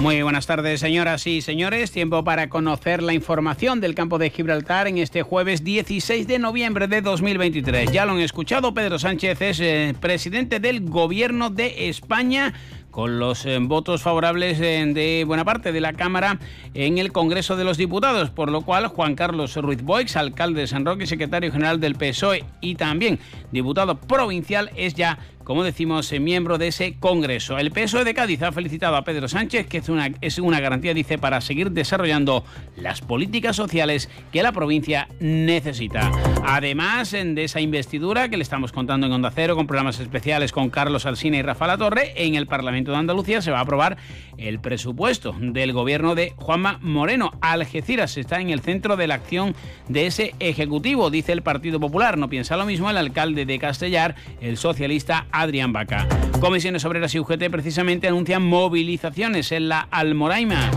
Muy 0.00 0.22
buenas 0.22 0.46
tardes, 0.46 0.80
señoras 0.80 1.26
y 1.26 1.42
señores. 1.42 1.92
Tiempo 1.92 2.24
para 2.24 2.48
conocer 2.48 3.02
la 3.02 3.12
información 3.12 3.82
del 3.82 3.94
campo 3.94 4.16
de 4.16 4.30
Gibraltar 4.30 4.88
en 4.88 4.96
este 4.96 5.22
jueves 5.22 5.62
16 5.62 6.26
de 6.26 6.38
noviembre 6.38 6.88
de 6.88 7.02
2023. 7.02 7.92
Ya 7.92 8.06
lo 8.06 8.12
han 8.12 8.20
escuchado, 8.20 8.72
Pedro 8.72 8.98
Sánchez 8.98 9.42
es 9.42 9.60
eh, 9.60 9.94
presidente 10.00 10.58
del 10.58 10.88
Gobierno 10.88 11.50
de 11.50 11.90
España 11.90 12.54
con 12.90 13.18
los 13.18 13.44
eh, 13.44 13.58
votos 13.60 14.02
favorables 14.02 14.58
eh, 14.60 14.84
de 14.86 15.24
buena 15.26 15.44
parte 15.44 15.70
de 15.70 15.80
la 15.80 15.92
Cámara 15.92 16.38
en 16.74 16.96
el 16.96 17.12
Congreso 17.12 17.56
de 17.56 17.64
los 17.64 17.76
Diputados, 17.76 18.30
por 18.30 18.50
lo 18.50 18.62
cual 18.62 18.88
Juan 18.88 19.14
Carlos 19.14 19.54
Ruiz 19.56 19.82
Boix, 19.82 20.16
alcalde 20.16 20.62
de 20.62 20.66
San 20.66 20.84
Roque, 20.86 21.06
secretario 21.06 21.52
general 21.52 21.78
del 21.78 21.94
PSOE 21.94 22.44
y 22.62 22.74
también 22.74 23.18
diputado 23.52 23.96
provincial, 23.96 24.70
es 24.76 24.94
ya 24.94 25.18
como 25.44 25.64
decimos, 25.64 26.12
eh, 26.12 26.20
miembro 26.20 26.58
de 26.58 26.68
ese 26.68 26.96
Congreso. 26.98 27.58
El 27.58 27.70
PSOE 27.70 28.04
de 28.04 28.14
Cádiz 28.14 28.42
ha 28.42 28.52
felicitado 28.52 28.96
a 28.96 29.04
Pedro 29.04 29.28
Sánchez, 29.28 29.66
que 29.66 29.78
es 29.78 29.88
una, 29.88 30.10
es 30.20 30.38
una 30.38 30.60
garantía, 30.60 30.94
dice, 30.94 31.18
para 31.18 31.40
seguir 31.40 31.70
desarrollando 31.70 32.44
las 32.76 33.00
políticas 33.00 33.56
sociales 33.56 34.08
que 34.32 34.42
la 34.42 34.52
provincia 34.52 35.08
necesita. 35.18 36.10
Además 36.44 37.10
de 37.12 37.44
esa 37.44 37.60
investidura 37.60 38.28
que 38.28 38.36
le 38.36 38.42
estamos 38.42 38.72
contando 38.72 39.06
en 39.06 39.12
Onda 39.12 39.30
Cero, 39.34 39.56
con 39.56 39.66
programas 39.66 39.98
especiales 40.00 40.52
con 40.52 40.70
Carlos 40.70 41.06
Alsina 41.06 41.38
y 41.38 41.42
Rafa 41.42 41.66
La 41.66 41.78
Torre, 41.78 42.12
en 42.16 42.34
el 42.34 42.46
Parlamento 42.46 42.92
de 42.92 42.98
Andalucía 42.98 43.42
se 43.42 43.50
va 43.50 43.58
a 43.58 43.62
aprobar 43.62 43.96
el 44.36 44.60
presupuesto 44.60 45.34
del 45.38 45.72
gobierno 45.72 46.14
de 46.14 46.32
Juanma 46.36 46.78
Moreno. 46.80 47.32
Algeciras 47.40 48.16
está 48.16 48.40
en 48.40 48.50
el 48.50 48.60
centro 48.60 48.96
de 48.96 49.06
la 49.06 49.14
acción 49.14 49.54
de 49.88 50.06
ese 50.06 50.34
Ejecutivo, 50.38 51.10
dice 51.10 51.32
el 51.32 51.42
Partido 51.42 51.80
Popular. 51.80 52.18
No 52.18 52.28
piensa 52.28 52.56
lo 52.56 52.66
mismo 52.66 52.90
el 52.90 52.96
alcalde 52.96 53.46
de 53.46 53.58
Castellar, 53.58 54.14
el 54.40 54.56
socialista 54.56 55.26
Adrián 55.32 55.72
Baca. 55.72 56.06
Comisiones 56.40 56.84
Obreras 56.84 57.14
y 57.14 57.18
UGT 57.18 57.50
precisamente 57.50 58.08
anuncian 58.08 58.42
movilizaciones 58.42 59.52
en 59.52 59.68
la 59.68 59.88
Almoraima. 59.90 60.70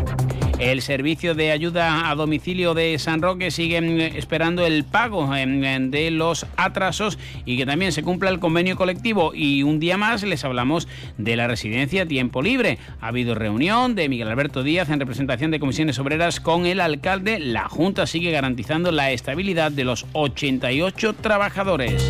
El 0.59 0.81
servicio 0.81 1.35
de 1.35 1.51
ayuda 1.51 2.09
a 2.09 2.15
domicilio 2.15 2.73
de 2.73 2.97
San 2.99 3.21
Roque 3.21 3.51
sigue 3.51 3.81
mm, 3.81 4.15
esperando 4.15 4.65
el 4.65 4.83
pago 4.83 5.35
em, 5.35 5.89
de 5.89 6.11
los 6.11 6.45
atrasos 6.57 7.17
y 7.45 7.57
que 7.57 7.65
también 7.65 7.91
se 7.91 8.03
cumpla 8.03 8.29
el 8.29 8.39
convenio 8.39 8.77
colectivo. 8.77 9.33
Y 9.33 9.63
un 9.63 9.79
día 9.79 9.97
más 9.97 10.23
les 10.23 10.45
hablamos 10.45 10.87
de 11.17 11.35
la 11.35 11.47
residencia 11.47 12.05
Tiempo 12.05 12.41
Libre. 12.41 12.77
Ha 13.01 13.07
habido 13.07 13.35
reunión 13.35 13.95
de 13.95 14.07
Miguel 14.07 14.29
Alberto 14.29 14.63
Díaz 14.63 14.89
en 14.89 14.99
representación 14.99 15.51
de 15.51 15.59
comisiones 15.59 15.99
obreras 15.99 16.39
con 16.39 16.65
el 16.65 16.79
alcalde. 16.79 17.39
La 17.39 17.67
Junta 17.67 18.05
sigue 18.05 18.31
garantizando 18.31 18.91
la 18.91 19.11
estabilidad 19.11 19.71
de 19.71 19.83
los 19.83 20.05
88 20.13 21.13
trabajadores. 21.13 22.09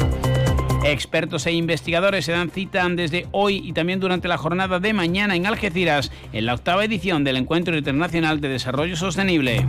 Expertos 0.86 1.46
e 1.48 1.54
investigadores 1.54 2.26
se 2.26 2.34
dan 2.34 2.52
cita 2.52 2.88
desde 2.90 3.28
hoy 3.32 3.62
y 3.64 3.72
también 3.72 4.02
durante 4.02 4.28
la 4.28 4.38
jornada 4.38 4.82
de 4.82 4.92
mañana 4.92 5.36
en 5.36 5.46
Algeciras, 5.46 6.12
en 6.34 6.46
la 6.46 6.54
octava 6.54 6.84
edición 6.84 7.24
del 7.24 7.38
Encuentro 7.38 7.78
Internacional 7.78 8.42
de 8.42 8.50
Desarrollo 8.50 8.98
Sostenible. 8.98 9.66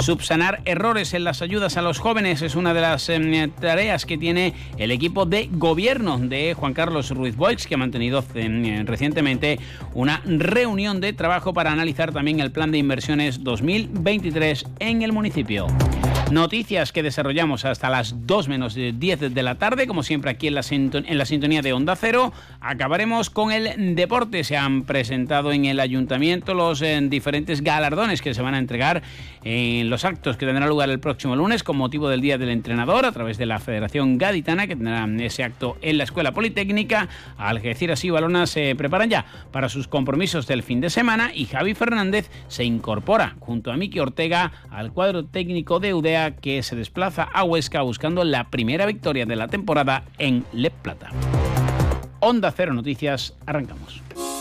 Subsanar 0.00 0.60
errores 0.66 1.14
en 1.14 1.24
las 1.24 1.40
ayudas 1.40 1.78
a 1.78 1.82
los 1.82 1.98
jóvenes 1.98 2.42
es 2.42 2.54
una 2.54 2.74
de 2.74 2.80
las 2.82 3.08
em, 3.08 3.50
tareas 3.50 4.04
que 4.04 4.18
tiene 4.18 4.52
el 4.76 4.90
equipo 4.90 5.24
de 5.24 5.48
gobierno 5.50 6.18
de 6.18 6.52
Juan 6.54 6.74
Carlos 6.74 7.10
Ruiz 7.10 7.36
Boix, 7.36 7.66
que 7.66 7.74
ha 7.74 7.78
mantenido 7.78 8.22
em, 8.34 8.86
recientemente 8.86 9.58
una 9.94 10.22
reunión 10.24 11.00
de 11.00 11.14
trabajo 11.14 11.54
para 11.54 11.72
analizar 11.72 12.12
también 12.12 12.40
el 12.40 12.52
plan 12.52 12.72
de 12.72 12.78
inversiones 12.78 13.42
2023 13.42 14.66
en 14.80 15.02
el 15.02 15.12
municipio. 15.12 15.66
Noticias 16.30 16.92
que 16.92 17.02
desarrollamos 17.02 17.64
hasta 17.64 17.90
las 17.90 18.26
2 18.26 18.46
menos 18.46 18.76
10 18.76 19.34
de 19.34 19.42
la 19.42 19.56
tarde, 19.56 19.88
como 19.88 20.04
siempre 20.04 20.30
aquí 20.30 20.46
en 20.46 20.54
la, 20.54 20.62
en 20.70 21.26
sintonía 21.26 21.60
de 21.60 21.72
Onda 21.72 21.96
Cero. 21.96 22.32
Acabaremos 22.60 23.30
con 23.30 23.50
el 23.50 23.96
deporte. 23.96 24.44
Se 24.44 24.56
han 24.56 24.84
presentado 24.84 25.50
en 25.50 25.64
el 25.64 25.80
ayuntamiento 25.80 26.54
los 26.54 26.82
eh, 26.82 27.00
diferentes 27.02 27.62
galardones 27.62 28.22
que 28.22 28.32
se 28.32 28.42
van 28.42 28.54
a 28.54 28.58
entregar 28.58 29.02
en 29.42 29.90
los 29.90 30.04
actos 30.04 30.36
que 30.36 30.46
tendrán 30.46 30.68
lugar 30.68 30.88
el 30.90 31.00
próximo 31.00 31.34
lunes 31.34 31.64
con 31.64 31.76
motivo 31.76 32.08
del 32.08 32.20
Día 32.20 32.38
del 32.38 32.50
Entrenador 32.50 33.06
a 33.06 33.12
través 33.12 33.36
de 33.36 33.46
la 33.46 33.58
Federación 33.58 34.16
Gaditana, 34.16 34.68
que 34.68 34.76
tendrá 34.76 35.08
ese 35.24 35.42
acto 35.42 35.78
en 35.82 35.98
la 35.98 36.04
Escuela 36.04 36.30
Politécnica. 36.30 37.08
Algeciras 37.38 38.04
y 38.04 38.10
Balona 38.10 38.46
se 38.46 38.76
preparan 38.76 39.10
ya 39.10 39.26
para 39.50 39.68
sus 39.68 39.88
compromisos 39.88 40.46
del 40.46 40.62
fin 40.62 40.80
de 40.80 40.90
semana 40.90 41.32
y 41.34 41.46
Javi 41.46 41.74
Fernández 41.74 42.30
se 42.46 42.62
incorpora 42.62 43.34
junto 43.40 43.72
a 43.72 43.76
Miki 43.76 43.98
Ortega 43.98 44.52
al 44.70 44.92
cuadro 44.92 45.24
técnico 45.24 45.80
de 45.80 45.92
UDEA 45.92 46.19
que 46.40 46.62
se 46.62 46.76
desplaza 46.76 47.24
a 47.24 47.44
Huesca 47.44 47.82
buscando 47.82 48.24
la 48.24 48.50
primera 48.50 48.86
victoria 48.86 49.26
de 49.26 49.36
la 49.36 49.48
temporada 49.48 50.04
en 50.18 50.44
Le 50.52 50.70
Plata. 50.70 51.10
Onda 52.20 52.52
Cero 52.54 52.74
Noticias, 52.74 53.34
arrancamos. 53.46 54.02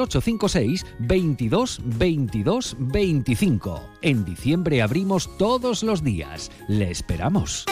856 0.00 0.86
22 0.98 1.80
22 1.84 2.76
25. 2.78 3.90
En 4.02 4.24
diciembre 4.24 4.82
abrimos 4.82 5.36
todos 5.38 5.82
los 5.82 6.02
días. 6.02 6.50
Le 6.68 6.90
esperamos. 6.90 7.66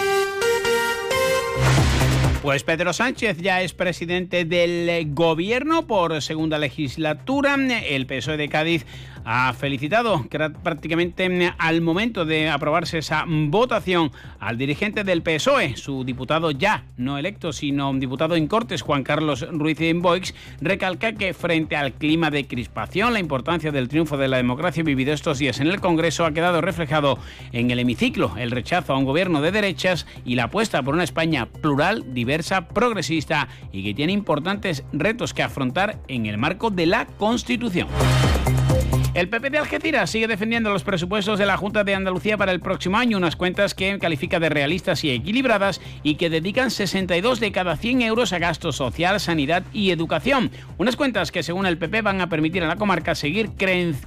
Pues 2.45 2.63
Pedro 2.63 2.93
Sánchez 2.93 3.39
ya 3.39 3.63
es 3.63 3.73
presidente 3.73 4.45
del 4.45 5.15
gobierno 5.15 5.87
por 5.87 6.21
segunda 6.21 6.59
legislatura. 6.59 7.55
El 7.55 8.07
PSOE 8.07 8.37
de 8.37 8.51
Cádiz 8.51 8.85
ha 9.25 9.53
felicitado 9.53 10.27
prácticamente 10.63 11.29
mm, 11.29 11.55
al 11.59 11.81
momento 11.81 12.25
de 12.25 12.49
aprobarse 12.49 12.99
esa 12.99 13.25
votación 13.27 14.13
al 14.39 14.59
dirigente 14.59 15.05
del 15.05 15.23
PSOE, 15.23 15.77
su 15.77 16.05
diputado 16.05 16.51
ya 16.51 16.85
no 16.97 17.19
electo, 17.19 17.53
sino 17.53 17.93
diputado 17.95 18.37
en 18.37 18.47
Cortes, 18.47 18.83
Juan 18.83 19.03
Carlos 19.03 19.47
Ruiz 19.51 19.79
Boix, 19.97 20.35
recalca 20.61 21.13
que 21.13 21.35
frente 21.35 21.77
al 21.77 21.95
clima 21.95 22.31
de 22.31 22.47
crispación, 22.47 23.13
la 23.13 23.21
importancia 23.21 23.73
del 23.73 23.89
triunfo 23.89 24.17
de 24.17 24.29
la 24.29 24.37
democracia 24.37 24.83
vivido 24.83 25.13
estos 25.13 25.39
días 25.39 25.61
en 25.61 25.69
el 25.69 25.81
Congreso 25.81 26.25
ha 26.25 26.33
quedado 26.33 26.61
reflejado 26.61 27.19
en 27.53 27.71
el 27.71 27.79
hemiciclo, 27.79 28.35
el 28.37 28.51
rechazo 28.51 28.93
a 28.93 28.99
un 28.99 29.05
gobierno 29.05 29.41
de 29.41 29.53
derechas 29.53 30.07
y 30.25 30.35
la 30.35 30.45
apuesta 30.45 30.83
por 30.83 30.95
una 30.95 31.05
España 31.05 31.47
plural, 31.47 32.15
diversa, 32.15 32.69
progresista 32.69 33.49
y 33.73 33.83
que 33.83 33.95
tiene 33.95 34.13
importantes 34.13 34.85
retos 34.93 35.35
que 35.35 35.43
afrontar 35.43 35.99
en 36.09 36.27
el 36.27 36.39
marco 36.39 36.71
de 36.71 36.87
la 36.87 37.07
Constitución. 37.07 37.89
El 39.15 39.29
PP 39.29 39.51
de 39.51 39.59
Algeciras 39.59 40.11
sigue 40.11 40.27
defendiendo 40.27 40.71
los 40.71 40.83
presupuestos 40.83 41.39
de 41.39 41.47
la 41.47 41.57
Junta 41.57 41.85
de 41.85 41.95
Andalucía 41.95 42.37
para 42.37 42.51
el 42.51 42.59
próximo 42.59 42.97
año, 42.97 43.17
unas 43.17 43.37
cuentas 43.37 43.73
que 43.73 43.97
califica 44.01 44.41
de 44.41 44.49
realistas 44.49 45.05
y 45.05 45.13
equilibradas 45.13 45.81
y 46.03 46.17
que 46.17 46.31
dedican 46.31 46.73
62 46.73 47.39
de 47.39 47.53
cada 47.53 47.77
100 47.77 48.03
euros 48.03 48.33
a 48.33 48.41
gasto 48.41 48.73
social, 48.73 49.21
sanidad 49.21 49.63
y 49.73 49.93
educación. 49.93 50.51
Unas 50.79 50.97
cuentas 50.97 51.31
que 51.31 51.45
según 51.45 51.65
el 51.67 51.79
PP 51.79 52.03
van 52.03 52.23
a 52.23 52.29
permitir 52.29 52.65
a 52.65 52.67
la 52.67 52.75
comarca 52.75 53.15
seguir 53.15 53.51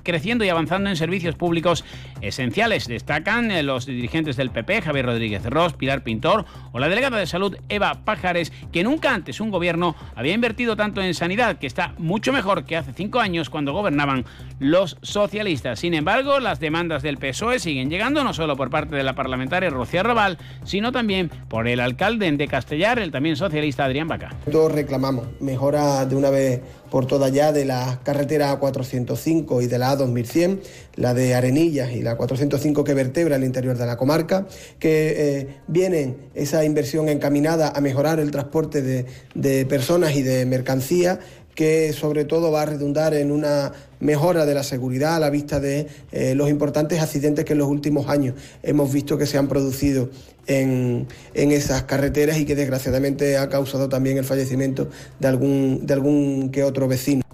creciendo 0.03 0.43
y 0.43 0.49
avanzando 0.49 0.89
en 0.89 0.97
servicios 0.97 1.35
públicos 1.35 1.85
esenciales. 2.19 2.89
Destacan 2.89 3.49
eh, 3.49 3.63
los 3.63 3.85
dirigentes 3.85 4.35
del 4.35 4.51
PP, 4.51 4.81
Javier 4.81 5.05
Rodríguez 5.05 5.45
Ross, 5.45 5.71
Pilar 5.71 6.03
Pintor 6.03 6.43
o 6.73 6.79
la 6.79 6.89
delegada 6.89 7.17
de 7.17 7.27
salud, 7.27 7.55
Eva 7.69 8.01
Pájares, 8.03 8.51
que 8.73 8.83
nunca 8.83 9.13
antes 9.13 9.39
un 9.39 9.51
gobierno 9.51 9.95
había 10.15 10.33
invertido 10.33 10.75
tanto 10.75 11.01
en 11.01 11.13
sanidad, 11.13 11.59
que 11.59 11.67
está 11.67 11.93
mucho 11.97 12.33
mejor 12.33 12.65
que 12.65 12.75
hace 12.75 12.91
cinco 12.91 13.21
años 13.21 13.49
cuando 13.49 13.71
gobernaban 13.71 14.25
los 14.59 14.96
socialistas. 15.01 15.79
Sin 15.79 15.93
embargo, 15.93 16.39
las 16.39 16.59
demandas 16.59 17.03
del 17.03 17.17
PSOE 17.17 17.59
siguen 17.59 17.89
llegando 17.89 18.23
no 18.23 18.33
solo 18.33 18.55
por 18.55 18.69
parte 18.69 18.95
de 18.95 19.03
la 19.03 19.15
parlamentaria 19.15 19.69
Rocío 19.69 20.03
Raval, 20.03 20.37
sino 20.63 20.91
también 20.91 21.29
por 21.47 21.67
el 21.67 21.79
alcalde 21.79 22.27
de 22.31 22.47
Castellar, 22.47 22.99
el 22.99 23.11
también 23.11 23.35
socialista 23.35 23.85
Adrián 23.85 24.07
Baca. 24.07 24.35
Todos 24.51 24.71
reclamamos 24.71 25.27
mejora 25.39 26.05
de 26.05 26.15
una 26.15 26.29
vez 26.29 26.61
por 26.89 27.05
toda 27.05 27.29
ya 27.29 27.51
de 27.51 27.65
la 27.65 27.99
carretera 28.03 28.59
A405 28.59 29.63
y 29.63 29.67
de 29.67 29.77
la 29.77 29.97
A2100, 29.97 30.59
la 30.95 31.13
de 31.13 31.35
Arenillas 31.35 31.91
y 31.91 32.01
la 32.01 32.15
405 32.15 32.83
que 32.83 32.93
vertebra 32.93 33.35
el 33.35 33.43
interior 33.43 33.77
de 33.77 33.85
la 33.85 33.97
comarca, 33.97 34.47
que 34.79 35.39
eh, 35.39 35.47
vienen 35.67 36.17
esa 36.33 36.63
inversión 36.63 37.09
encaminada 37.09 37.73
a 37.75 37.81
mejorar 37.81 38.19
el 38.19 38.31
transporte 38.31 38.81
de 38.81 39.65
personas 39.65 40.15
y 40.15 40.23
de 40.23 40.45
mercancías 40.45 41.19
que 41.57 41.91
sobre 41.91 42.23
todo 42.23 42.51
va 42.51 42.61
a 42.61 42.65
redundar 42.67 43.15
en 43.15 43.31
una 43.31 43.73
mejora 43.99 44.45
de 44.45 44.53
la 44.53 44.61
seguridad 44.61 45.15
a 45.15 45.19
la 45.19 45.31
vista 45.31 45.59
de 45.59 45.87
eh, 46.11 46.35
los 46.35 46.51
importantes 46.51 47.01
accidentes 47.01 47.45
que 47.45 47.53
en 47.53 47.59
los 47.59 47.67
últimos 47.67 48.09
años 48.09 48.35
hemos 48.61 48.93
visto 48.93 49.17
que 49.17 49.25
se 49.25 49.39
han 49.39 49.47
producido 49.47 50.11
en, 50.45 51.07
en, 51.33 51.51
esas 51.51 51.81
carreteras 51.81 52.37
y 52.37 52.45
que 52.45 52.53
desgraciadamente 52.53 53.37
ha 53.37 53.49
causado 53.49 53.89
también 53.89 54.19
el 54.19 54.23
fallecimiento 54.23 54.87
de 55.19 55.27
algún, 55.27 55.87
de 55.87 55.93
algún 55.95 56.51
que 56.51 56.63
otro 56.63 56.87
vecino. 56.87 57.26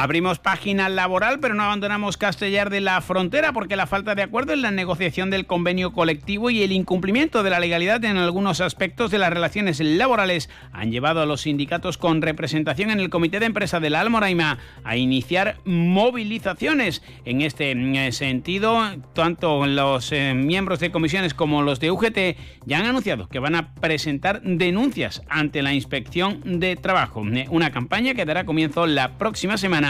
Abrimos 0.00 0.38
página 0.38 0.88
laboral, 0.88 1.40
pero 1.40 1.54
no 1.54 1.64
abandonamos 1.64 2.16
Castellar 2.16 2.70
de 2.70 2.80
la 2.80 3.00
Frontera 3.00 3.52
porque 3.52 3.74
la 3.74 3.88
falta 3.88 4.14
de 4.14 4.22
acuerdo 4.22 4.52
en 4.52 4.62
la 4.62 4.70
negociación 4.70 5.28
del 5.28 5.44
convenio 5.44 5.92
colectivo 5.92 6.50
y 6.50 6.62
el 6.62 6.70
incumplimiento 6.70 7.42
de 7.42 7.50
la 7.50 7.58
legalidad 7.58 8.04
en 8.04 8.16
algunos 8.16 8.60
aspectos 8.60 9.10
de 9.10 9.18
las 9.18 9.32
relaciones 9.32 9.80
laborales 9.80 10.50
han 10.70 10.92
llevado 10.92 11.20
a 11.20 11.26
los 11.26 11.40
sindicatos 11.40 11.98
con 11.98 12.22
representación 12.22 12.92
en 12.92 13.00
el 13.00 13.10
Comité 13.10 13.40
de 13.40 13.46
Empresa 13.46 13.80
de 13.80 13.90
la 13.90 14.00
Almoraima 14.00 14.58
a 14.84 14.96
iniciar 14.96 15.56
movilizaciones. 15.64 17.02
En 17.24 17.42
este 17.42 17.74
mm, 17.74 18.12
sentido, 18.12 18.80
tanto 19.14 19.66
los 19.66 20.12
eh, 20.12 20.32
miembros 20.32 20.78
de 20.78 20.92
comisiones 20.92 21.34
como 21.34 21.62
los 21.62 21.80
de 21.80 21.90
UGT 21.90 22.18
ya 22.66 22.78
han 22.78 22.86
anunciado 22.86 23.28
que 23.28 23.40
van 23.40 23.56
a 23.56 23.74
presentar 23.74 24.42
denuncias 24.42 25.22
ante 25.28 25.60
la 25.60 25.74
Inspección 25.74 26.60
de 26.60 26.76
Trabajo. 26.76 27.24
Una 27.50 27.72
campaña 27.72 28.14
que 28.14 28.24
dará 28.24 28.46
comienzo 28.46 28.86
la 28.86 29.18
próxima 29.18 29.56
semana 29.56 29.87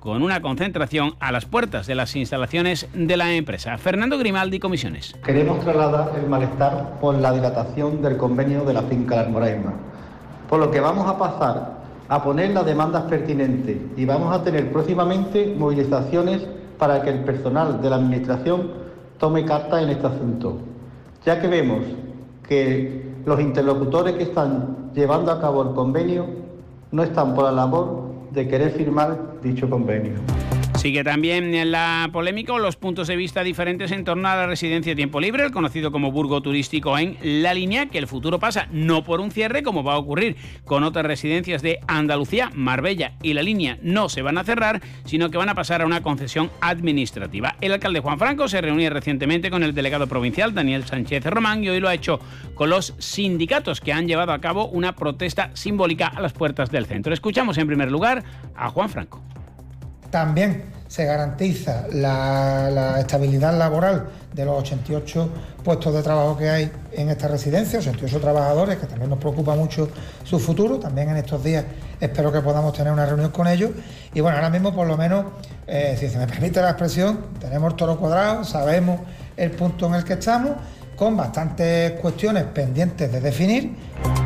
con 0.00 0.22
una 0.22 0.40
concentración 0.40 1.14
a 1.20 1.32
las 1.32 1.44
puertas 1.44 1.86
de 1.86 1.94
las 1.94 2.14
instalaciones 2.14 2.88
de 2.94 3.16
la 3.16 3.32
empresa. 3.32 3.76
Fernando 3.78 4.18
Grimaldi, 4.18 4.58
Comisiones. 4.58 5.14
Queremos 5.24 5.60
trasladar 5.60 6.12
el 6.16 6.28
malestar 6.28 6.98
por 7.00 7.16
la 7.16 7.32
dilatación 7.32 8.00
del 8.00 8.16
convenio 8.16 8.64
de 8.64 8.74
la 8.74 8.82
finca 8.82 9.16
La 9.16 9.28
Moraima, 9.28 9.74
por 10.48 10.60
lo 10.60 10.70
que 10.70 10.80
vamos 10.80 11.06
a 11.08 11.18
pasar 11.18 11.78
a 12.08 12.22
poner 12.22 12.50
las 12.50 12.64
demandas 12.64 13.02
pertinentes 13.04 13.76
y 13.96 14.04
vamos 14.04 14.34
a 14.34 14.42
tener 14.42 14.72
próximamente 14.72 15.54
movilizaciones 15.58 16.46
para 16.78 17.02
que 17.02 17.10
el 17.10 17.20
personal 17.24 17.82
de 17.82 17.90
la 17.90 17.96
Administración 17.96 18.70
tome 19.18 19.44
carta 19.44 19.82
en 19.82 19.90
este 19.90 20.06
asunto, 20.06 20.58
ya 21.24 21.40
que 21.40 21.48
vemos 21.48 21.80
que 22.48 23.12
los 23.26 23.40
interlocutores 23.40 24.14
que 24.14 24.22
están 24.22 24.92
llevando 24.94 25.32
a 25.32 25.40
cabo 25.40 25.62
el 25.62 25.74
convenio 25.74 26.26
no 26.92 27.02
están 27.02 27.34
por 27.34 27.44
la 27.44 27.52
labor 27.52 28.07
de 28.38 28.46
querer 28.46 28.70
firmar 28.70 29.18
dicho 29.42 29.68
convenio. 29.68 30.12
Sigue 30.78 31.02
también 31.02 31.56
en 31.56 31.72
la 31.72 32.08
polémica 32.12 32.56
los 32.56 32.76
puntos 32.76 33.08
de 33.08 33.16
vista 33.16 33.42
diferentes 33.42 33.90
en 33.90 34.04
torno 34.04 34.28
a 34.28 34.36
la 34.36 34.46
residencia 34.46 34.92
de 34.92 34.96
tiempo 34.96 35.18
libre, 35.18 35.42
el 35.42 35.50
conocido 35.50 35.90
como 35.90 36.12
burgo 36.12 36.40
turístico 36.40 36.96
en 36.96 37.18
La 37.20 37.52
Línea, 37.52 37.86
que 37.86 37.98
el 37.98 38.06
futuro 38.06 38.38
pasa 38.38 38.68
no 38.70 39.02
por 39.02 39.20
un 39.20 39.32
cierre, 39.32 39.64
como 39.64 39.82
va 39.82 39.94
a 39.94 39.98
ocurrir 39.98 40.36
con 40.64 40.84
otras 40.84 41.04
residencias 41.04 41.62
de 41.62 41.80
Andalucía, 41.88 42.52
Marbella 42.54 43.14
y 43.22 43.34
La 43.34 43.42
Línea, 43.42 43.78
no 43.82 44.08
se 44.08 44.22
van 44.22 44.38
a 44.38 44.44
cerrar, 44.44 44.80
sino 45.04 45.30
que 45.30 45.36
van 45.36 45.48
a 45.48 45.56
pasar 45.56 45.82
a 45.82 45.86
una 45.86 46.00
concesión 46.00 46.48
administrativa. 46.60 47.56
El 47.60 47.72
alcalde 47.72 47.98
Juan 47.98 48.20
Franco 48.20 48.46
se 48.46 48.60
reunió 48.60 48.88
recientemente 48.90 49.50
con 49.50 49.64
el 49.64 49.74
delegado 49.74 50.06
provincial 50.06 50.54
Daniel 50.54 50.84
Sánchez 50.84 51.24
Román 51.24 51.64
y 51.64 51.70
hoy 51.70 51.80
lo 51.80 51.88
ha 51.88 51.94
hecho 51.94 52.20
con 52.54 52.70
los 52.70 52.94
sindicatos 52.98 53.80
que 53.80 53.92
han 53.92 54.06
llevado 54.06 54.30
a 54.30 54.40
cabo 54.40 54.68
una 54.68 54.94
protesta 54.94 55.50
simbólica 55.54 56.06
a 56.06 56.20
las 56.20 56.34
puertas 56.34 56.70
del 56.70 56.86
centro. 56.86 57.12
Escuchamos 57.12 57.58
en 57.58 57.66
primer 57.66 57.90
lugar 57.90 58.22
a 58.54 58.70
Juan 58.70 58.88
Franco. 58.88 59.20
También 60.10 60.64
se 60.88 61.04
garantiza 61.04 61.86
la, 61.92 62.98
estabilidad 62.98 63.56
laboral 63.56 64.08
de 64.32 64.44
los 64.44 64.58
88 64.58 65.28
puestos 65.62 65.94
de 65.94 66.02
trabajo 66.02 66.36
que 66.36 66.48
hay 66.48 66.72
en 66.92 67.10
esta 67.10 67.28
residencia, 67.28 67.78
88 67.78 68.20
trabajadores, 68.20 68.78
que 68.78 68.86
también 68.86 69.10
nos 69.10 69.18
preocupa 69.18 69.54
mucho 69.54 69.88
su 70.24 70.38
futuro. 70.38 70.78
También 70.78 71.10
en 71.10 71.18
estos 71.18 71.44
días 71.44 71.64
espero 72.00 72.32
que 72.32 72.40
podamos 72.40 72.72
tener 72.72 72.92
una 72.92 73.04
reunión 73.04 73.30
con 73.30 73.46
ellos. 73.46 73.70
Y 74.14 74.20
bueno, 74.20 74.38
ahora 74.38 74.48
mismo 74.48 74.74
por 74.74 74.86
lo 74.86 74.96
menos, 74.96 75.26
eh, 75.66 75.94
si 75.98 76.08
se 76.08 76.18
me 76.18 76.26
permite 76.26 76.62
la 76.62 76.70
expresión, 76.70 77.26
tenemos 77.38 77.76
toro 77.76 77.98
cuadrado, 77.98 78.44
sabemos 78.44 79.00
el 79.36 79.50
punto 79.50 79.86
en 79.86 79.94
el 79.94 80.04
que 80.04 80.14
estamos 80.14 80.52
con 80.96 81.16
bastantes 81.16 81.92
cuestiones 82.00 82.44
pendientes 82.44 83.12
de 83.12 83.20
definir. 83.20 83.76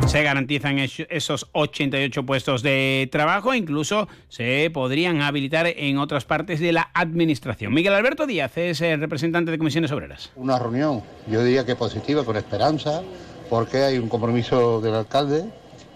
Se 0.07 0.21
garantizan 0.21 0.77
esos 0.79 1.47
88 1.53 2.23
puestos 2.23 2.61
de 2.61 3.09
trabajo, 3.11 3.53
incluso 3.55 4.07
se 4.29 4.69
podrían 4.71 5.21
habilitar 5.21 5.65
en 5.65 5.97
otras 5.97 6.23
partes 6.23 6.59
de 6.59 6.71
la 6.71 6.91
administración. 6.93 7.73
Miguel 7.73 7.93
Alberto 7.93 8.27
Díaz 8.27 8.55
es 8.57 8.81
el 8.81 8.99
representante 8.99 9.49
de 9.49 9.57
Comisiones 9.57 9.91
Obreras. 9.91 10.31
Una 10.35 10.59
reunión, 10.59 11.01
yo 11.27 11.43
diría 11.43 11.65
que 11.65 11.75
positiva, 11.75 12.23
con 12.23 12.37
esperanza, 12.37 13.01
porque 13.49 13.77
hay 13.83 13.97
un 13.97 14.07
compromiso 14.07 14.81
del 14.81 14.93
alcalde 14.93 15.45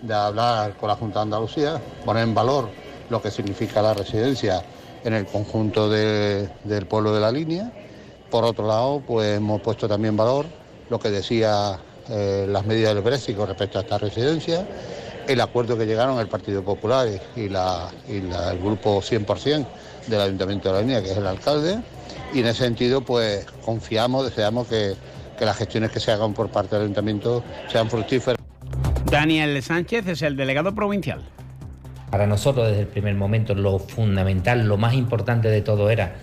de 0.02 0.14
hablar 0.14 0.74
con 0.78 0.90
la 0.90 0.96
Junta 0.96 1.20
de 1.20 1.24
Andalucía, 1.24 1.82
poner 2.04 2.24
en 2.24 2.34
valor 2.34 2.70
lo 3.10 3.22
que 3.22 3.30
significa 3.30 3.82
la 3.84 3.94
residencia 3.94 4.64
en 5.04 5.14
el 5.14 5.26
conjunto 5.28 5.90
del 5.90 6.86
pueblo 6.88 7.14
de 7.14 7.22
la 7.22 7.32
línea. 7.32 7.72
Por 8.32 8.44
otro 8.44 8.68
lado, 8.68 9.02
pues 9.06 9.38
hemos 9.38 9.62
puesto 9.62 9.88
también 9.88 10.18
valor 10.18 10.46
lo 10.90 11.00
que 11.00 11.10
decía 11.10 11.80
eh, 12.10 12.46
las 12.50 12.66
medidas 12.66 12.94
del 12.94 13.04
Brexit 13.04 13.36
con 13.36 13.48
respecto 13.48 13.78
a 13.78 13.82
esta 13.82 13.98
residencia, 13.98 14.66
el 15.28 15.42
acuerdo 15.42 15.78
que 15.78 15.86
llegaron 15.86 16.20
el 16.20 16.28
Partido 16.28 16.64
Popular 16.64 17.08
y, 17.36 17.50
la, 17.50 17.90
el 18.08 18.60
grupo 18.60 19.02
100% 19.02 19.66
del 20.08 20.22
Ayuntamiento 20.22 20.70
de 20.70 20.76
la 20.76 20.82
Línea, 20.82 21.04
que 21.04 21.12
es 21.12 21.18
el 21.18 21.28
alcalde, 21.28 21.80
y 22.34 22.40
en 22.40 22.48
ese 22.48 22.64
sentido 22.64 23.02
pues 23.02 23.46
confiamos, 23.66 24.26
deseamos 24.26 24.68
que, 24.68 24.96
que 25.38 25.46
las 25.46 25.58
gestiones 25.58 25.92
que 25.92 26.00
se 26.00 26.12
hagan 26.12 26.34
por 26.34 26.50
parte 26.50 26.76
del 26.76 26.86
Ayuntamiento 26.86 27.44
sean 27.72 27.90
fructíferas. 27.90 28.38
Daniel 29.10 29.62
Sánchez 29.62 30.08
es 30.08 30.22
el 30.22 30.36
delegado 30.36 30.74
provincial. 30.74 31.24
Para 32.10 32.26
nosotros 32.26 32.68
desde 32.68 32.82
el 32.82 32.88
primer 32.88 33.16
momento 33.16 33.54
lo 33.54 33.80
fundamental, 33.80 34.66
lo 34.68 34.78
más 34.78 34.94
importante 34.94 35.50
de 35.50 35.62
todo 35.62 35.90
era 35.90 36.16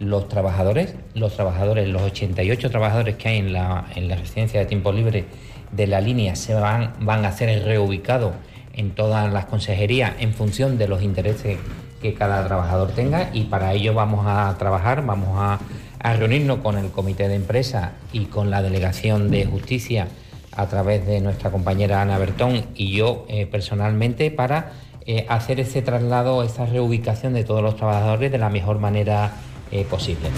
los 0.00 0.28
trabajadores, 0.28 0.94
los 1.14 1.34
trabajadores, 1.36 1.86
los 1.88 2.02
88 2.02 2.70
trabajadores 2.70 3.16
que 3.16 3.28
hay 3.28 3.38
en 3.38 3.52
la, 3.52 3.84
en 3.94 4.08
la 4.08 4.16
residencia 4.16 4.58
de 4.58 4.66
tiempo 4.66 4.92
libre 4.92 5.26
de 5.72 5.86
la 5.86 6.00
línea 6.00 6.34
se 6.34 6.54
van, 6.54 6.94
van 7.00 7.24
a 7.24 7.32
ser 7.32 7.64
reubicados 7.64 8.32
en 8.72 8.92
todas 8.92 9.30
las 9.32 9.44
consejerías 9.44 10.14
en 10.18 10.32
función 10.32 10.78
de 10.78 10.88
los 10.88 11.02
intereses 11.02 11.58
que 12.00 12.14
cada 12.14 12.46
trabajador 12.46 12.92
tenga 12.92 13.30
y 13.32 13.44
para 13.44 13.74
ello 13.74 13.92
vamos 13.92 14.24
a 14.26 14.56
trabajar, 14.58 15.04
vamos 15.04 15.28
a, 15.34 15.58
reunirnos 16.02 16.60
con 16.60 16.78
el 16.78 16.90
comité 16.90 17.28
de 17.28 17.34
empresa 17.34 17.92
y 18.10 18.24
con 18.24 18.48
la 18.50 18.62
delegación 18.62 19.30
de 19.30 19.44
justicia 19.44 20.08
a 20.56 20.66
través 20.66 21.06
de 21.06 21.20
nuestra 21.20 21.50
compañera 21.50 22.00
Ana 22.00 22.16
Bertón 22.16 22.64
y 22.74 22.92
yo 22.92 23.26
eh, 23.28 23.44
personalmente 23.44 24.30
para 24.30 24.72
eh, 25.04 25.26
hacer 25.28 25.60
ese 25.60 25.82
traslado, 25.82 26.42
esa 26.42 26.64
reubicación 26.64 27.34
de 27.34 27.44
todos 27.44 27.62
los 27.62 27.76
trabajadores 27.76 28.32
de 28.32 28.38
la 28.38 28.48
mejor 28.48 28.78
manera 28.78 29.34
eh, 29.72 29.86
posible. 29.88 30.28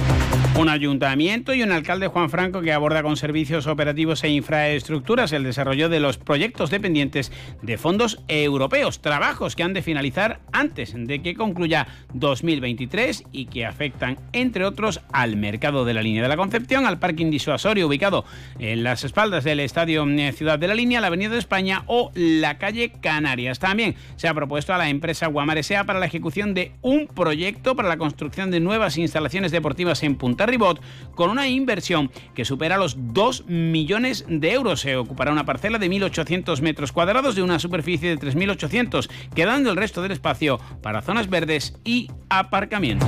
Un 0.58 0.68
ayuntamiento 0.68 1.54
y 1.54 1.62
un 1.62 1.72
alcalde 1.72 2.08
Juan 2.08 2.28
Franco 2.28 2.60
que 2.60 2.72
aborda 2.72 3.02
con 3.02 3.16
servicios 3.16 3.66
operativos 3.66 4.22
e 4.24 4.28
infraestructuras 4.28 5.32
el 5.32 5.44
desarrollo 5.44 5.88
de 5.88 6.00
los 6.00 6.18
proyectos 6.18 6.70
dependientes 6.70 7.32
de 7.62 7.78
fondos 7.78 8.20
europeos, 8.28 9.00
trabajos 9.00 9.56
que 9.56 9.62
han 9.62 9.72
de 9.72 9.80
finalizar 9.80 10.40
antes 10.52 10.92
de 10.94 11.22
que 11.22 11.34
concluya 11.34 11.86
2023 12.12 13.24
y 13.32 13.46
que 13.46 13.64
afectan, 13.64 14.18
entre 14.34 14.66
otros, 14.66 15.00
al 15.12 15.36
mercado 15.36 15.86
de 15.86 15.94
la 15.94 16.02
línea 16.02 16.22
de 16.22 16.28
la 16.28 16.36
Concepción, 16.36 16.84
al 16.84 16.98
parking 16.98 17.30
disuasorio 17.30 17.86
ubicado 17.86 18.26
en 18.58 18.82
las 18.82 19.04
espaldas 19.04 19.44
del 19.44 19.60
Estadio 19.60 20.06
eh, 20.06 20.32
Ciudad 20.32 20.58
de 20.58 20.68
la 20.68 20.74
Línea, 20.74 21.00
la 21.00 21.06
Avenida 21.06 21.30
de 21.30 21.38
España 21.38 21.84
o 21.86 22.12
la 22.14 22.58
calle 22.58 22.92
Canarias. 23.00 23.58
También 23.58 23.94
se 24.16 24.28
ha 24.28 24.34
propuesto 24.34 24.74
a 24.74 24.78
la 24.78 24.90
empresa 24.90 25.28
Guamaresea 25.28 25.84
para 25.84 25.98
la 25.98 26.06
ejecución 26.06 26.52
de 26.52 26.72
un 26.82 27.06
proyecto 27.06 27.74
para 27.74 27.88
la 27.88 27.96
construcción 27.96 28.50
de 28.50 28.60
nuevas 28.60 28.98
instalaciones 28.98 29.21
instalaciones 29.22 29.52
deportivas 29.52 30.02
en 30.02 30.16
Punta 30.16 30.46
Ribot 30.46 30.80
con 31.14 31.30
una 31.30 31.46
inversión 31.46 32.10
que 32.34 32.44
supera 32.44 32.76
los 32.76 32.96
2 32.98 33.46
millones 33.46 34.24
de 34.28 34.52
euros. 34.52 34.80
Se 34.80 34.96
ocupará 34.96 35.30
una 35.30 35.46
parcela 35.46 35.78
de 35.78 35.88
1.800 35.88 36.60
metros 36.60 36.90
cuadrados 36.90 37.36
de 37.36 37.42
una 37.42 37.60
superficie 37.60 38.16
de 38.16 38.18
3.800, 38.18 39.08
quedando 39.34 39.70
el 39.70 39.76
resto 39.76 40.02
del 40.02 40.12
espacio 40.12 40.58
para 40.82 41.02
zonas 41.02 41.30
verdes 41.30 41.74
y 41.84 42.10
aparcamiento. 42.28 43.06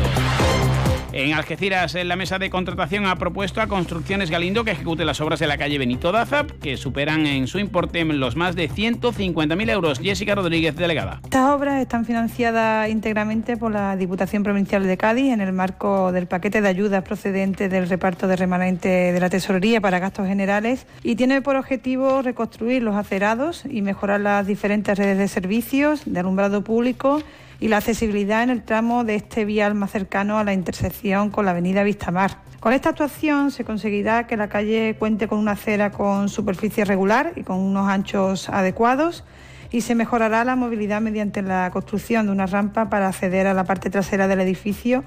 En 1.17 1.33
Algeciras, 1.33 1.95
en 1.95 2.09
la 2.09 2.17
mesa 2.17 2.41
de 2.41 2.51
contratación 2.51 3.07
ha 3.07 3.15
propuesto 3.15 3.61
a 3.61 3.69
Construcciones 3.69 4.33
Galindo 4.33 4.65
que 4.65 4.73
ejecute 4.73 5.05
las 5.05 5.21
obras 5.21 5.39
de 5.39 5.47
la 5.47 5.57
calle 5.57 5.79
Benito 5.79 6.11
Dazap, 6.11 6.51
que 6.61 6.77
superan 6.77 7.25
en 7.29 7.47
su 7.47 7.61
importe 7.61 8.05
los 8.05 8.35
más 8.35 8.57
de 8.57 8.69
150.000 8.69 9.71
euros. 9.71 10.01
Jessica 10.01 10.35
Rodríguez, 10.35 10.75
delegada. 10.75 11.21
Estas 11.23 11.51
obras 11.51 11.81
están 11.81 12.05
financiadas 12.05 12.91
íntegramente 12.91 13.57
por 13.57 13.71
la 13.71 13.95
Diputación 13.95 14.43
Provincial 14.43 14.85
de 14.85 14.97
Cádiz 14.97 15.33
en 15.33 15.41
el 15.41 15.53
marco 15.53 16.11
del 16.11 16.27
paquete 16.27 16.61
de 16.61 16.69
ayudas 16.69 17.05
procedente 17.05 17.69
del 17.69 17.89
reparto 17.89 18.27
de 18.27 18.35
remanente 18.35 18.89
de 18.89 19.21
la 19.21 19.31
Tesorería 19.31 19.81
para 19.81 20.01
gastos 20.01 20.27
generales 20.27 20.85
y 21.05 21.15
tiene 21.15 21.43
por 21.43 21.55
objetivo 21.55 22.23
reconstruir 22.23 22.83
los 22.83 22.97
acerados 22.97 23.63
y 23.71 23.83
mejorar 23.83 24.21
las 24.21 24.49
diferentes 24.49 24.99
redes 24.99 25.19
de 25.19 25.29
servicios 25.29 26.03
de 26.07 26.19
alumbrado 26.19 26.65
público 26.65 27.23
y 27.65 27.69
la 27.69 27.79
accesibilidad 27.79 28.43
en 28.43 28.51
el 28.51 28.63
tramo 28.63 29.05
de 29.05 29.15
este 29.15 29.47
vial 29.47 29.75
más 29.75 29.91
cercano 29.91 30.37
a 30.39 30.45
la 30.45 30.53
intersección 30.53 31.31
con 31.31 31.47
la 31.47 31.53
avenida 31.53 31.83
Vistamar. 31.83 32.37
Con 32.61 32.75
esta 32.75 32.91
actuación 32.91 33.51
se 33.51 33.65
conseguirá 33.65 34.27
que 34.27 34.37
la 34.37 34.51
calle 34.51 34.97
cuente 34.99 35.29
con 35.29 35.39
una 35.39 35.53
acera 35.53 35.91
con 35.91 36.29
superficie 36.29 36.85
regular 36.85 37.33
y 37.37 37.43
con 37.43 37.57
unos 37.57 37.89
anchos 37.89 38.51
adecuados 38.51 39.25
y 39.71 39.81
se 39.81 39.95
mejorará 39.95 40.45
la 40.45 40.57
movilidad 40.57 41.01
mediante 41.01 41.41
la 41.41 41.71
construcción 41.71 42.27
de 42.27 42.33
una 42.33 42.45
rampa 42.45 42.91
para 42.91 43.09
acceder 43.09 43.47
a 43.47 43.55
la 43.55 43.65
parte 43.65 43.89
trasera 43.89 44.29
del 44.29 44.41
edificio. 44.41 45.03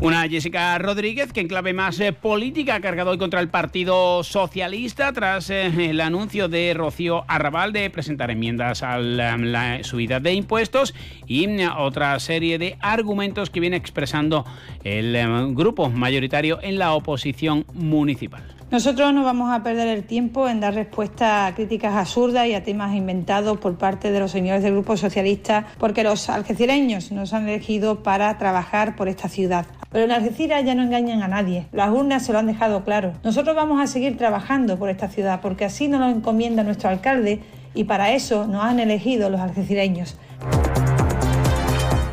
Una 0.00 0.28
Jessica 0.28 0.78
Rodríguez 0.78 1.32
que 1.32 1.40
en 1.40 1.48
clave 1.48 1.72
más 1.72 1.98
eh, 1.98 2.12
política 2.12 2.76
ha 2.76 2.80
cargado 2.80 3.10
hoy 3.10 3.18
contra 3.18 3.40
el 3.40 3.48
Partido 3.48 4.22
Socialista 4.22 5.12
tras 5.12 5.50
eh, 5.50 5.90
el 5.90 6.00
anuncio 6.00 6.46
de 6.46 6.72
Rocío 6.72 7.24
Arrabal 7.26 7.72
de 7.72 7.90
presentar 7.90 8.30
enmiendas 8.30 8.84
a 8.84 8.98
la, 8.98 9.82
subida 9.82 10.20
de 10.20 10.34
impuestos 10.34 10.94
y 11.26 11.48
mm, 11.48 11.78
otra 11.78 12.20
serie 12.20 12.58
de 12.58 12.78
argumentos 12.80 13.50
que 13.50 13.58
viene 13.58 13.76
expresando 13.76 14.44
el 14.84 15.16
eh, 15.16 15.26
grupo 15.48 15.90
mayoritario 15.90 16.60
en 16.62 16.78
la 16.78 16.92
oposición 16.94 17.66
municipal. 17.74 18.44
Nosotros 18.70 19.12
no 19.12 19.24
vamos 19.24 19.50
a 19.50 19.64
perder 19.64 19.88
el 19.88 20.04
tiempo 20.04 20.46
en 20.48 20.60
dar 20.60 20.74
respuesta 20.74 21.46
a 21.46 21.54
críticas 21.56 21.94
absurdas 21.94 22.46
y 22.46 22.54
a 22.54 22.62
temas 22.62 22.94
inventados 22.94 23.58
por 23.58 23.78
parte 23.78 24.12
de 24.12 24.20
los 24.20 24.30
señores 24.30 24.62
del 24.62 24.74
Grupo 24.74 24.96
Socialista, 24.96 25.66
porque 25.78 26.04
los 26.04 26.28
algecireños 26.28 27.10
nos 27.10 27.32
han 27.32 27.48
elegido 27.48 28.02
para 28.02 28.36
trabajar 28.38 28.94
por 28.94 29.08
esta 29.08 29.28
ciudad. 29.28 29.66
Pero 29.90 30.04
en 30.04 30.12
Algeciras 30.12 30.64
ya 30.64 30.74
no 30.74 30.82
engañan 30.82 31.22
a 31.22 31.28
nadie. 31.28 31.66
Las 31.72 31.90
urnas 31.90 32.24
se 32.24 32.32
lo 32.32 32.38
han 32.38 32.46
dejado 32.46 32.84
claro. 32.84 33.14
Nosotros 33.24 33.56
vamos 33.56 33.80
a 33.80 33.86
seguir 33.86 34.16
trabajando 34.18 34.78
por 34.78 34.90
esta 34.90 35.08
ciudad, 35.08 35.40
porque 35.40 35.64
así 35.64 35.88
nos 35.88 36.00
lo 36.00 36.08
encomienda 36.08 36.62
nuestro 36.62 36.90
alcalde 36.90 37.40
y 37.74 37.84
para 37.84 38.12
eso 38.12 38.46
nos 38.46 38.64
han 38.64 38.80
elegido 38.80 39.30
los 39.30 39.40
algecireños. 39.40 40.18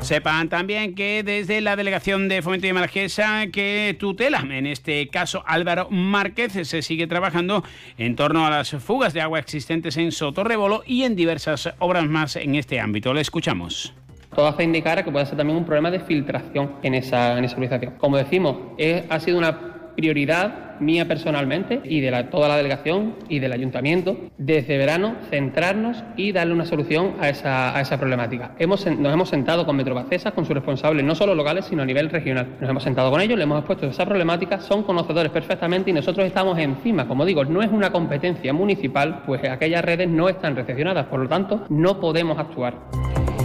Sepan 0.05 0.49
también 0.49 0.93
que 0.93 1.23
desde 1.23 1.61
la 1.61 1.75
Delegación 1.75 2.29
de 2.29 2.43
Fomento 2.43 2.67
de 2.67 2.73
Marquesa 2.73 3.47
que 3.51 3.97
tutela, 3.99 4.45
en 4.47 4.67
este 4.67 5.07
caso 5.07 5.43
Álvaro 5.47 5.89
Márquez, 5.89 6.53
se 6.67 6.83
sigue 6.83 7.07
trabajando 7.07 7.63
en 7.97 8.15
torno 8.15 8.45
a 8.45 8.51
las 8.51 8.69
fugas 8.69 9.13
de 9.13 9.21
agua 9.21 9.39
existentes 9.39 9.97
en 9.97 10.11
Sotorrebolo 10.11 10.83
y 10.85 11.03
en 11.03 11.15
diversas 11.15 11.73
obras 11.79 12.05
más 12.05 12.35
en 12.35 12.53
este 12.53 12.79
ámbito. 12.79 13.15
Le 13.15 13.21
escuchamos. 13.21 13.95
Todo 14.35 14.47
hace 14.47 14.63
indicar 14.63 15.03
que 15.03 15.11
puede 15.11 15.25
ser 15.25 15.37
también 15.37 15.57
un 15.57 15.65
problema 15.65 15.89
de 15.89 15.99
filtración 15.99 16.73
en 16.83 16.93
esa, 16.95 17.37
en 17.37 17.45
esa 17.45 17.55
organización. 17.55 17.93
Como 17.97 18.17
decimos, 18.17 18.57
ha 19.09 19.19
sido 19.19 19.37
una 19.37 19.75
prioridad 19.95 20.79
mía 20.79 21.07
personalmente 21.07 21.81
y 21.83 22.01
de 22.01 22.23
toda 22.25 22.47
la 22.47 22.57
delegación 22.57 23.15
y 23.29 23.39
del 23.39 23.53
ayuntamiento 23.53 24.17
desde 24.37 24.77
verano 24.77 25.15
centrarnos 25.29 26.03
y 26.17 26.31
darle 26.31 26.53
una 26.53 26.65
solución 26.65 27.13
a 27.19 27.29
esa, 27.29 27.75
a 27.75 27.81
esa 27.81 27.97
problemática. 27.97 28.51
Hemos, 28.59 28.85
nos 28.85 29.13
hemos 29.13 29.29
sentado 29.29 29.65
con 29.65 29.75
Metrobacesa, 29.75 30.31
con 30.31 30.45
sus 30.45 30.53
responsables 30.53 31.05
no 31.05 31.15
solo 31.15 31.35
locales 31.35 31.65
sino 31.65 31.83
a 31.83 31.85
nivel 31.85 32.09
regional. 32.09 32.57
Nos 32.59 32.69
hemos 32.69 32.83
sentado 32.83 33.11
con 33.11 33.21
ellos, 33.21 33.37
le 33.37 33.43
hemos 33.43 33.59
expuesto 33.59 33.87
esa 33.87 34.05
problemática, 34.05 34.59
son 34.59 34.83
conocedores 34.83 35.31
perfectamente 35.31 35.91
y 35.91 35.93
nosotros 35.93 36.25
estamos 36.25 36.57
encima. 36.59 37.07
Como 37.07 37.25
digo, 37.25 37.45
no 37.45 37.61
es 37.61 37.71
una 37.71 37.91
competencia 37.91 38.53
municipal, 38.53 39.23
pues 39.25 39.43
aquellas 39.49 39.83
redes 39.83 40.09
no 40.09 40.29
están 40.29 40.55
recepcionadas, 40.55 41.05
por 41.07 41.21
lo 41.21 41.29
tanto 41.29 41.65
no 41.69 41.99
podemos 41.99 42.37
actuar. 42.37 42.75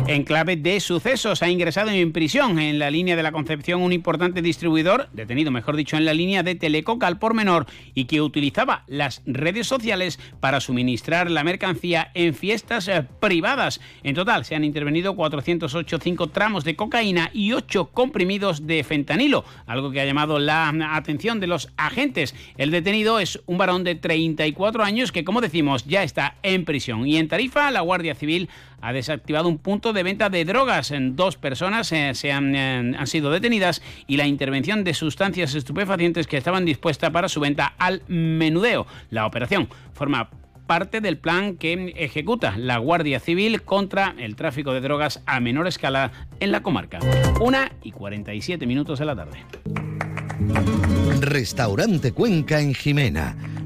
En 0.06 0.24
clave 0.24 0.56
de 0.56 0.80
sucesos, 0.80 1.42
ha 1.42 1.48
ingresado 1.48 1.90
en 1.90 2.12
prisión 2.12 2.58
en 2.58 2.78
la 2.78 2.90
línea 2.90 3.14
de 3.14 3.22
la 3.22 3.30
Concepción 3.30 3.80
un 3.80 3.92
importante 3.92 4.42
distribuidor, 4.42 5.08
detenido 5.12 5.52
mejor 5.52 5.76
dicho 5.76 5.96
en 5.96 6.04
la 6.04 6.14
línea 6.14 6.42
de 6.42 6.56
Telecoca 6.56 7.06
al 7.06 7.18
por 7.18 7.34
menor, 7.34 7.66
y 7.94 8.06
que 8.06 8.20
utilizaba 8.20 8.82
las 8.88 9.22
redes 9.24 9.68
sociales 9.68 10.18
para 10.40 10.60
suministrar 10.60 11.30
la 11.30 11.44
mercancía 11.44 12.10
en 12.14 12.34
fiestas 12.34 12.88
eh, 12.88 13.06
privadas. 13.20 13.80
En 14.02 14.16
total 14.16 14.44
se 14.44 14.56
han 14.56 14.64
intervenido 14.64 15.14
408 15.14 15.98
tramos 16.32 16.64
de 16.64 16.74
cocaína 16.74 17.30
y 17.32 17.52
8 17.52 17.90
comprimidos 17.92 18.66
de 18.66 18.82
fentanilo, 18.82 19.44
algo 19.66 19.92
que 19.92 20.00
ha 20.00 20.06
llamado 20.06 20.38
la 20.38 20.72
atención 20.92 21.38
de 21.38 21.46
los 21.46 21.68
agentes. 21.76 22.34
El 22.56 22.72
detenido 22.72 23.20
es 23.20 23.40
un 23.46 23.58
varón 23.58 23.84
de 23.84 23.94
34 23.94 24.82
años 24.82 25.12
que, 25.12 25.24
como 25.24 25.40
decimos, 25.40 25.84
ya 25.84 26.02
está 26.02 26.36
en 26.42 26.64
prisión. 26.64 27.06
Y 27.06 27.16
en 27.16 27.28
Tarifa, 27.28 27.70
la 27.70 27.82
Guardia 27.82 28.14
Civil 28.14 28.48
ha 28.80 28.92
desactivado 28.92 29.48
un 29.48 29.58
punto 29.58 29.92
de 29.92 30.02
venta 30.02 30.30
de 30.30 30.44
drogas. 30.44 30.92
Dos 31.12 31.36
personas 31.36 31.92
eh, 31.92 32.12
se 32.14 32.32
han, 32.32 32.54
eh, 32.54 32.94
han, 32.96 33.06
sido 33.06 33.30
detenidas 33.30 33.82
y 34.06 34.16
la 34.16 34.26
intervención 34.26 34.84
de 34.84 34.94
sustancias 34.94 35.54
estupefacientes 35.54 36.26
que 36.26 36.36
estaban 36.36 36.64
dispuestas 36.64 37.10
para 37.10 37.28
su 37.28 37.40
venta 37.40 37.74
al 37.78 38.02
menudeo. 38.08 38.86
La 39.10 39.26
operación 39.26 39.68
forma 39.92 40.30
parte 40.66 41.00
del 41.00 41.18
plan 41.18 41.56
que 41.56 41.94
ejecuta 41.96 42.56
la 42.56 42.78
Guardia 42.78 43.18
Civil 43.18 43.62
contra 43.62 44.14
el 44.18 44.36
tráfico 44.36 44.72
de 44.72 44.80
drogas 44.80 45.20
a 45.26 45.40
menor 45.40 45.66
escala 45.66 46.12
en 46.38 46.52
la 46.52 46.62
comarca. 46.62 47.00
Una 47.40 47.72
y 47.82 47.90
47 47.90 48.66
minutos 48.66 49.00
de 49.00 49.04
la 49.04 49.16
tarde. 49.16 49.44
Restaurante 51.20 52.12
Cuenca 52.12 52.60
en 52.60 52.74
Jimena 52.74 53.36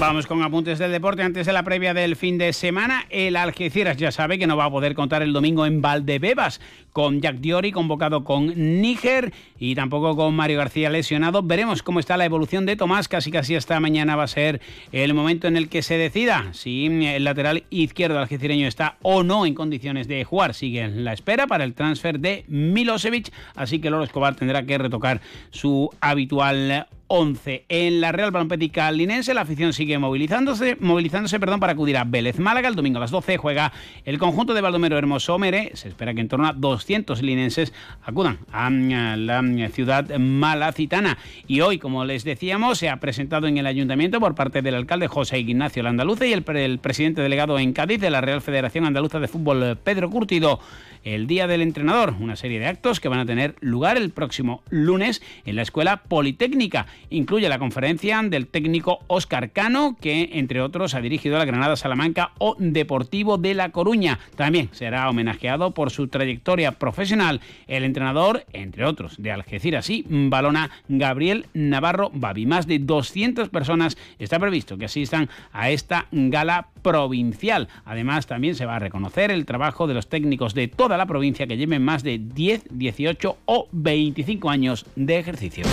Vamos 0.00 0.26
con 0.26 0.42
apuntes 0.42 0.78
del 0.78 0.92
deporte. 0.92 1.22
Antes 1.22 1.44
de 1.44 1.52
la 1.52 1.62
previa 1.62 1.92
del 1.92 2.16
fin 2.16 2.38
de 2.38 2.54
semana, 2.54 3.04
el 3.10 3.36
Algeciras 3.36 3.98
ya 3.98 4.10
sabe 4.10 4.38
que 4.38 4.46
no 4.46 4.56
va 4.56 4.64
a 4.64 4.70
poder 4.70 4.94
contar 4.94 5.20
el 5.20 5.34
domingo 5.34 5.66
en 5.66 5.82
Valdebebas 5.82 6.58
con 6.94 7.20
Jack 7.20 7.36
Diori 7.36 7.70
convocado 7.70 8.24
con 8.24 8.80
Níger 8.80 9.34
y 9.58 9.74
tampoco 9.74 10.16
con 10.16 10.34
Mario 10.34 10.56
García 10.56 10.88
lesionado. 10.88 11.42
Veremos 11.42 11.82
cómo 11.82 12.00
está 12.00 12.16
la 12.16 12.24
evolución 12.24 12.64
de 12.64 12.76
Tomás. 12.76 13.08
Casi 13.08 13.30
casi 13.30 13.56
hasta 13.56 13.78
mañana 13.78 14.16
va 14.16 14.22
a 14.22 14.28
ser 14.28 14.62
el 14.90 15.12
momento 15.12 15.48
en 15.48 15.58
el 15.58 15.68
que 15.68 15.82
se 15.82 15.98
decida 15.98 16.48
si 16.54 16.86
el 16.86 17.24
lateral 17.24 17.64
izquierdo 17.68 18.18
algecireño 18.18 18.66
está 18.66 18.96
o 19.02 19.22
no 19.22 19.44
en 19.44 19.54
condiciones 19.54 20.08
de 20.08 20.24
jugar. 20.24 20.54
Sigue 20.54 20.80
en 20.80 21.04
la 21.04 21.12
espera 21.12 21.46
para 21.46 21.64
el 21.64 21.74
transfer 21.74 22.20
de 22.20 22.46
Milosevic, 22.48 23.30
así 23.54 23.80
que 23.80 23.90
Loro 23.90 24.04
Escobar 24.04 24.34
tendrá 24.34 24.64
que 24.64 24.78
retocar 24.78 25.20
su 25.50 25.90
habitual 26.00 26.86
11. 27.12 27.64
En 27.68 28.00
la 28.00 28.12
Real 28.12 28.30
Balompédica 28.30 28.90
Linense 28.92 29.34
la 29.34 29.40
afición 29.40 29.72
sigue 29.72 29.98
movilizándose, 29.98 30.76
movilizándose 30.78 31.40
perdón, 31.40 31.58
para 31.58 31.72
acudir 31.72 31.96
a 31.96 32.04
Vélez 32.04 32.38
Málaga. 32.38 32.68
El 32.68 32.76
domingo 32.76 32.98
a 32.98 33.00
las 33.00 33.10
12 33.10 33.36
juega 33.36 33.72
el 34.04 34.20
conjunto 34.20 34.54
de 34.54 34.60
Baldomero 34.60 34.96
Hermoso 34.96 35.36
Mere. 35.36 35.72
Se 35.74 35.88
espera 35.88 36.14
que 36.14 36.20
en 36.20 36.28
torno 36.28 36.46
a 36.46 36.52
200 36.52 37.20
linenses 37.22 37.72
acudan 38.04 38.38
a 38.52 38.70
la 38.70 39.42
ciudad 39.72 40.08
malacitana. 40.18 41.18
Y 41.48 41.62
hoy, 41.62 41.78
como 41.78 42.04
les 42.04 42.22
decíamos, 42.22 42.78
se 42.78 42.88
ha 42.88 43.00
presentado 43.00 43.48
en 43.48 43.58
el 43.58 43.66
ayuntamiento 43.66 44.20
por 44.20 44.36
parte 44.36 44.62
del 44.62 44.76
alcalde 44.76 45.08
José 45.08 45.40
Ignacio 45.40 45.82
Landaluce 45.82 46.28
y 46.28 46.32
el, 46.32 46.44
el 46.56 46.78
presidente 46.78 47.22
delegado 47.22 47.58
en 47.58 47.72
Cádiz 47.72 48.00
de 48.00 48.10
la 48.10 48.20
Real 48.20 48.40
Federación 48.40 48.84
Andaluza 48.84 49.18
de 49.18 49.26
Fútbol, 49.26 49.76
Pedro 49.82 50.10
Curtido 50.10 50.60
el 51.04 51.26
Día 51.26 51.46
del 51.46 51.62
Entrenador, 51.62 52.14
una 52.20 52.36
serie 52.36 52.58
de 52.58 52.66
actos 52.66 53.00
que 53.00 53.08
van 53.08 53.20
a 53.20 53.26
tener 53.26 53.54
lugar 53.60 53.96
el 53.96 54.10
próximo 54.10 54.62
lunes 54.68 55.22
en 55.44 55.56
la 55.56 55.62
Escuela 55.62 56.02
Politécnica. 56.02 56.86
Incluye 57.08 57.48
la 57.48 57.58
conferencia 57.58 58.20
del 58.22 58.46
técnico 58.46 59.00
Óscar 59.06 59.50
Cano, 59.50 59.96
que 60.00 60.30
entre 60.34 60.60
otros 60.60 60.94
ha 60.94 61.00
dirigido 61.00 61.38
la 61.38 61.44
Granada 61.44 61.76
Salamanca 61.76 62.32
o 62.38 62.56
Deportivo 62.58 63.38
de 63.38 63.54
La 63.54 63.70
Coruña. 63.70 64.18
También 64.36 64.68
será 64.72 65.08
homenajeado 65.08 65.72
por 65.72 65.90
su 65.90 66.08
trayectoria 66.08 66.72
profesional 66.72 67.40
el 67.66 67.84
entrenador, 67.84 68.44
entre 68.52 68.84
otros, 68.84 69.20
de 69.22 69.32
Algeciras 69.32 69.90
y 69.90 70.04
Balona, 70.08 70.70
Gabriel 70.88 71.46
Navarro 71.54 72.10
Babi. 72.12 72.46
Más 72.46 72.66
de 72.66 72.78
200 72.78 73.48
personas 73.48 73.96
está 74.18 74.38
previsto 74.38 74.76
que 74.76 74.86
asistan 74.86 75.28
a 75.52 75.70
esta 75.70 76.06
gala 76.10 76.68
provincial. 76.82 77.68
Además, 77.84 78.26
también 78.26 78.54
se 78.54 78.66
va 78.66 78.76
a 78.76 78.78
reconocer 78.78 79.30
el 79.30 79.46
trabajo 79.46 79.86
de 79.86 79.94
los 79.94 80.08
técnicos 80.08 80.54
de 80.54 80.68
toda 80.68 80.96
la 80.96 81.06
provincia 81.06 81.46
que 81.46 81.56
lleven 81.56 81.84
más 81.84 82.02
de 82.02 82.18
10, 82.18 82.64
18 82.70 83.38
o 83.44 83.68
25 83.72 84.50
años 84.50 84.86
de 84.96 85.18
ejercicio. 85.18 85.64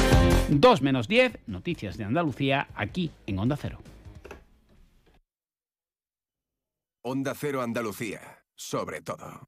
2 0.49 0.81
menos 0.81 1.07
10, 1.07 1.39
noticias 1.47 1.97
de 1.97 2.05
Andalucía, 2.05 2.67
aquí 2.75 3.11
en 3.25 3.39
Onda 3.39 3.57
Cero. 3.57 3.79
Onda 7.01 7.33
Cero 7.35 7.61
Andalucía, 7.61 8.43
sobre 8.55 9.01
todo. 9.01 9.47